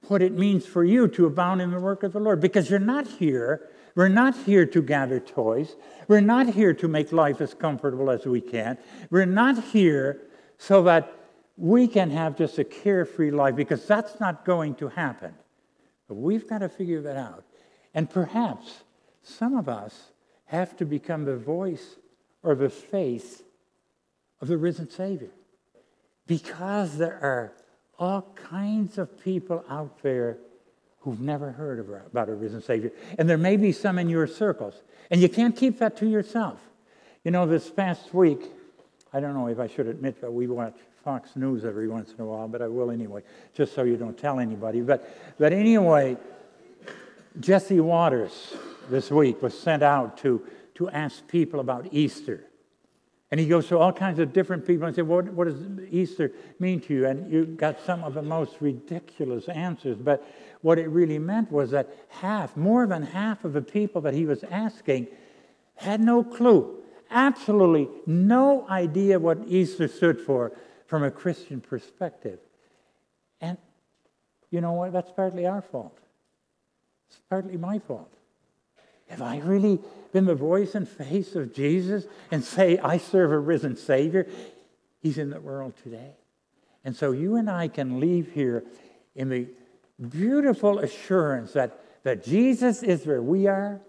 what 0.07 0.23
it 0.23 0.33
means 0.33 0.65
for 0.65 0.85
you 0.85 1.09
to 1.09 1.27
abound 1.27 1.61
in 1.61 1.71
the 1.71 1.81
work 1.81 2.03
of 2.03 2.13
the 2.13 2.21
Lord 2.21 2.41
because 2.41 2.71
you're 2.71 2.79
not 2.79 3.07
here. 3.07 3.69
We're 3.95 4.09
not 4.09 4.37
here 4.37 4.65
to 4.65 4.81
gather 4.81 5.19
toys. 5.19 5.75
We're 6.07 6.21
not 6.21 6.51
here 6.51 6.73
to 6.75 6.89
make 6.89 7.13
life 7.13 7.41
as 7.41 7.53
comfortable 7.53 8.11
as 8.11 8.25
we 8.25 8.41
can. 8.41 8.79
We're 9.11 9.27
not 9.27 9.63
here 9.65 10.23
so 10.57 10.83
that 10.85 11.13
we 11.57 11.89
can 11.89 12.11
have 12.11 12.37
just 12.37 12.59
a 12.59 12.65
carefree 12.65 13.33
life 13.33 13.57
because 13.57 13.85
that's 13.87 14.21
not 14.21 14.45
going 14.45 14.77
to 14.77 14.89
happen. 14.89 15.35
But 16.07 16.15
we've 16.15 16.49
got 16.49 16.59
to 16.59 16.69
figure 16.69 17.03
that 17.03 17.17
out. 17.17 17.45
And 17.93 18.09
perhaps 18.09 18.85
some 19.23 19.57
of 19.57 19.69
us 19.69 20.13
have 20.47 20.77
to 20.77 20.87
become 20.87 21.25
the 21.25 21.37
voice 21.37 21.97
or 22.43 22.55
the 22.55 22.71
face 22.71 23.43
of 24.41 24.49
the 24.49 24.57
risen 24.57 24.89
Savior. 24.89 25.31
Because 26.27 26.97
there 26.99 27.19
are 27.21 27.53
all 27.99 28.23
kinds 28.35 28.99
of 28.99 29.23
people 29.23 29.65
out 29.69 30.03
there 30.03 30.39
who've 31.01 31.21
never 31.21 31.53
heard 31.53 31.79
about 32.07 32.29
a 32.29 32.35
risen 32.35 32.63
Savior. 32.63 32.93
And 33.19 33.29
there 33.29 33.39
may 33.39 33.57
be 33.57 33.73
some 33.73 33.99
in 33.99 34.09
your 34.09 34.27
circles. 34.27 34.75
And 35.11 35.21
you 35.21 35.29
can't 35.29 35.57
keep 35.57 35.79
that 35.79 35.97
to 35.99 36.07
yourself. 36.07 36.59
You 37.25 37.31
know, 37.31 37.47
this 37.47 37.71
past 37.71 38.13
week, 38.13 38.41
I 39.13 39.21
don't 39.21 39.35
know 39.35 39.49
if 39.49 39.59
I 39.59 39.67
should 39.67 39.87
admit 39.87 40.21
that 40.21 40.33
we 40.33 40.47
watch 40.47 40.77
Fox 41.03 41.35
News 41.37 41.65
every 41.65 41.89
once 41.89 42.13
in 42.13 42.21
a 42.21 42.27
while, 42.27 42.49
but 42.49 42.61
I 42.61 42.69
will 42.69 42.91
anyway, 42.91 43.23
just 43.55 43.75
so 43.75 43.85
you 43.85 43.97
don't 43.97 44.19
tell 44.19 44.39
anybody. 44.39 44.81
But, 44.81 45.09
but 45.39 45.53
anyway, 45.53 46.17
Jesse 47.41 47.81
Watters 47.81 48.55
this 48.91 49.11
week 49.11 49.43
was 49.43 49.59
sent 49.59 49.83
out 49.83 50.19
to, 50.19 50.45
to 50.75 50.91
ask 50.91 51.27
people 51.29 51.61
about 51.61 51.89
Easter. 51.93 52.45
And 53.31 53.39
he 53.39 53.47
goes 53.47 53.69
to 53.69 53.79
all 53.79 53.93
kinds 53.93 54.19
of 54.19 54.33
different 54.33 54.67
people 54.67 54.87
and 54.87 54.97
said, 54.97 55.07
what, 55.07 55.27
what 55.35 55.49
does 55.49 55.63
Easter 55.91 56.33
mean 56.59 56.81
to 56.81 56.95
you? 56.95 57.07
And 57.07 57.31
you 57.31 57.45
got 57.45 57.79
some 57.85 58.03
of 58.03 58.15
the 58.15 58.23
most 58.23 58.57
ridiculous 58.61 59.49
answers. 59.49 59.99
But 59.99 60.27
what 60.63 60.79
it 60.79 60.89
really 60.89 61.19
meant 61.19 61.53
was 61.53 61.71
that 61.73 61.95
half, 62.09 62.57
more 62.57 62.87
than 62.87 63.03
half 63.03 63.45
of 63.45 63.53
the 63.53 63.61
people 63.61 64.01
that 64.03 64.15
he 64.15 64.25
was 64.25 64.45
asking 64.45 65.09
had 65.75 66.01
no 66.01 66.25
clue, 66.25 66.83
absolutely 67.11 67.89
no 68.07 68.67
idea 68.69 69.19
what 69.19 69.39
Easter 69.47 69.89
stood 69.89 70.21
for 70.21 70.53
from 70.87 71.05
a 71.05 71.11
Christian 71.11 71.61
perspective. 71.61 72.39
And 73.43 73.59
you 74.51 74.63
know 74.63 74.73
what? 74.73 74.93
That's 74.93 75.13
partly 75.13 75.47
our 75.47 75.61
fault. 75.61 75.99
It's 77.11 77.21
partly 77.29 77.59
my 77.59 77.79
fault. 77.79 78.13
Have 79.09 79.23
I 79.23 79.39
really 79.39 79.81
been 80.13 80.27
the 80.27 80.35
voice 80.35 80.75
and 80.75 80.89
face 80.89 81.35
of 81.35 81.55
Jesus 81.55 82.07
and 82.31 82.45
say, 82.45 82.79
I 82.79 82.99
serve 82.99 83.33
a 83.33 83.39
risen 83.39 83.77
Savior? 83.77 84.27
He's 85.01 85.19
in 85.19 85.31
the 85.31 85.41
world 85.41 85.75
today. 85.83 86.17
And 86.85 86.95
so 86.97 87.13
you 87.13 87.37
and 87.37 87.51
I 87.51 87.69
can 87.69 88.01
leave 88.01 88.33
here 88.33 88.65
in 89.15 89.29
the 89.29 89.49
beautiful 90.09 90.79
assurance 90.79 91.53
that, 91.53 91.81
that 92.05 92.25
Jesus 92.25 92.83
is 92.83 93.07
where 93.07 93.23
we 93.23 93.47
are, 93.47 93.81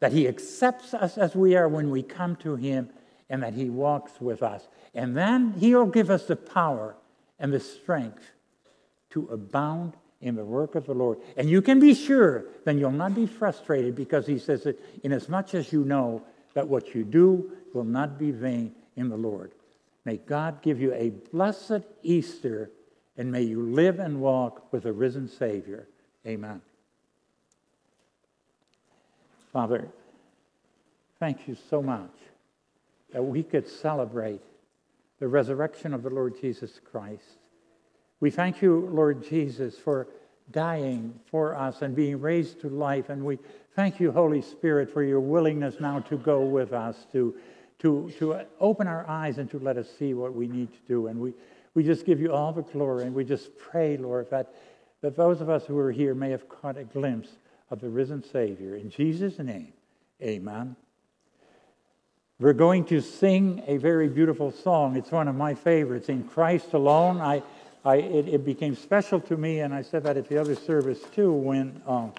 that 0.00 0.12
He 0.12 0.26
accepts 0.26 0.94
us 0.94 1.18
as 1.18 1.36
we 1.36 1.56
are 1.56 1.68
when 1.68 1.90
we 1.90 2.02
come 2.02 2.36
to 2.36 2.56
Him, 2.56 2.90
and 3.28 3.42
that 3.42 3.54
He 3.54 3.70
walks 3.70 4.20
with 4.20 4.42
us. 4.42 4.68
And 4.94 5.16
then 5.16 5.54
He'll 5.58 5.86
give 5.86 6.10
us 6.10 6.26
the 6.26 6.36
power 6.36 6.96
and 7.38 7.52
the 7.52 7.60
strength 7.60 8.30
to 9.10 9.26
abound 9.28 9.94
in 10.22 10.36
the 10.36 10.44
work 10.44 10.76
of 10.76 10.86
the 10.86 10.94
Lord. 10.94 11.18
And 11.36 11.50
you 11.50 11.60
can 11.60 11.80
be 11.80 11.94
sure 11.94 12.44
then 12.64 12.78
you'll 12.78 12.92
not 12.92 13.14
be 13.14 13.26
frustrated 13.26 13.94
because 13.94 14.26
he 14.26 14.38
says 14.38 14.62
that 14.62 14.80
inasmuch 15.02 15.54
as 15.54 15.72
you 15.72 15.84
know 15.84 16.22
that 16.54 16.68
what 16.68 16.94
you 16.94 17.04
do 17.04 17.50
will 17.74 17.84
not 17.84 18.18
be 18.18 18.30
vain 18.30 18.74
in 18.96 19.08
the 19.08 19.16
Lord. 19.16 19.52
May 20.04 20.16
God 20.16 20.62
give 20.62 20.80
you 20.80 20.94
a 20.94 21.10
blessed 21.10 21.82
Easter 22.02 22.70
and 23.16 23.30
may 23.30 23.42
you 23.42 23.62
live 23.62 23.98
and 23.98 24.20
walk 24.20 24.72
with 24.72 24.86
a 24.86 24.92
risen 24.92 25.28
Savior. 25.28 25.86
Amen. 26.26 26.62
Father, 29.52 29.88
thank 31.18 31.46
you 31.46 31.56
so 31.68 31.82
much 31.82 32.10
that 33.12 33.22
we 33.22 33.42
could 33.42 33.68
celebrate 33.68 34.40
the 35.18 35.28
resurrection 35.28 35.92
of 35.92 36.02
the 36.02 36.10
Lord 36.10 36.40
Jesus 36.40 36.80
Christ. 36.90 37.41
We 38.22 38.30
thank 38.30 38.62
you, 38.62 38.88
Lord 38.92 39.28
Jesus, 39.28 39.76
for 39.76 40.06
dying 40.52 41.18
for 41.28 41.56
us 41.56 41.82
and 41.82 41.92
being 41.92 42.20
raised 42.20 42.60
to 42.60 42.68
life. 42.68 43.08
And 43.08 43.24
we 43.24 43.36
thank 43.74 43.98
you, 43.98 44.12
Holy 44.12 44.40
Spirit, 44.40 44.92
for 44.92 45.02
your 45.02 45.18
willingness 45.18 45.80
now 45.80 45.98
to 45.98 46.16
go 46.16 46.42
with 46.42 46.72
us, 46.72 47.04
to, 47.10 47.34
to, 47.80 48.12
to 48.20 48.46
open 48.60 48.86
our 48.86 49.04
eyes 49.10 49.38
and 49.38 49.50
to 49.50 49.58
let 49.58 49.76
us 49.76 49.88
see 49.98 50.14
what 50.14 50.34
we 50.34 50.46
need 50.46 50.72
to 50.72 50.78
do. 50.86 51.08
And 51.08 51.18
we, 51.18 51.34
we 51.74 51.82
just 51.82 52.06
give 52.06 52.20
you 52.20 52.32
all 52.32 52.52
the 52.52 52.62
glory. 52.62 53.06
And 53.06 53.12
we 53.12 53.24
just 53.24 53.58
pray, 53.58 53.96
Lord, 53.96 54.30
that, 54.30 54.54
that 55.00 55.16
those 55.16 55.40
of 55.40 55.50
us 55.50 55.66
who 55.66 55.76
are 55.78 55.90
here 55.90 56.14
may 56.14 56.30
have 56.30 56.48
caught 56.48 56.78
a 56.78 56.84
glimpse 56.84 57.30
of 57.70 57.80
the 57.80 57.88
risen 57.88 58.22
Savior. 58.22 58.76
In 58.76 58.88
Jesus' 58.88 59.40
name, 59.40 59.72
amen. 60.22 60.76
We're 62.38 62.52
going 62.52 62.84
to 62.86 63.00
sing 63.00 63.64
a 63.66 63.78
very 63.78 64.08
beautiful 64.08 64.52
song. 64.52 64.96
It's 64.96 65.10
one 65.10 65.26
of 65.26 65.34
my 65.34 65.54
favorites. 65.54 66.08
In 66.08 66.22
Christ 66.22 66.72
alone, 66.72 67.20
I, 67.20 67.42
I, 67.84 67.96
it, 67.96 68.28
it 68.28 68.44
became 68.44 68.76
special 68.76 69.20
to 69.20 69.36
me, 69.36 69.60
and 69.60 69.74
I 69.74 69.82
said 69.82 70.04
that 70.04 70.16
at 70.16 70.28
the 70.28 70.38
other 70.38 70.54
service 70.54 71.00
too 71.14 71.32
when, 71.32 71.82
um, 71.86 72.12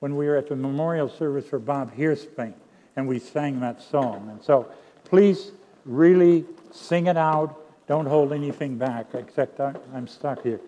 when 0.00 0.16
we 0.16 0.26
were 0.26 0.36
at 0.36 0.48
the 0.48 0.56
memorial 0.56 1.08
service 1.08 1.46
for 1.46 1.58
Bob 1.58 1.94
Heerspink, 1.94 2.54
and 2.96 3.06
we 3.06 3.18
sang 3.18 3.60
that 3.60 3.82
song. 3.82 4.28
And 4.30 4.42
so 4.42 4.70
please 5.04 5.52
really 5.84 6.44
sing 6.72 7.06
it 7.06 7.16
out. 7.16 7.60
Don't 7.86 8.06
hold 8.06 8.32
anything 8.32 8.76
back, 8.76 9.14
except 9.14 9.60
I, 9.60 9.74
I'm 9.94 10.06
stuck 10.06 10.42
here. 10.42 10.60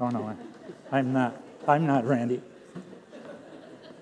Oh, 0.00 0.08
no, 0.08 0.34
I, 0.92 0.98
I'm 0.98 1.12
not. 1.12 1.42
I'm 1.68 1.86
not, 1.86 2.06
Randy. 2.06 2.42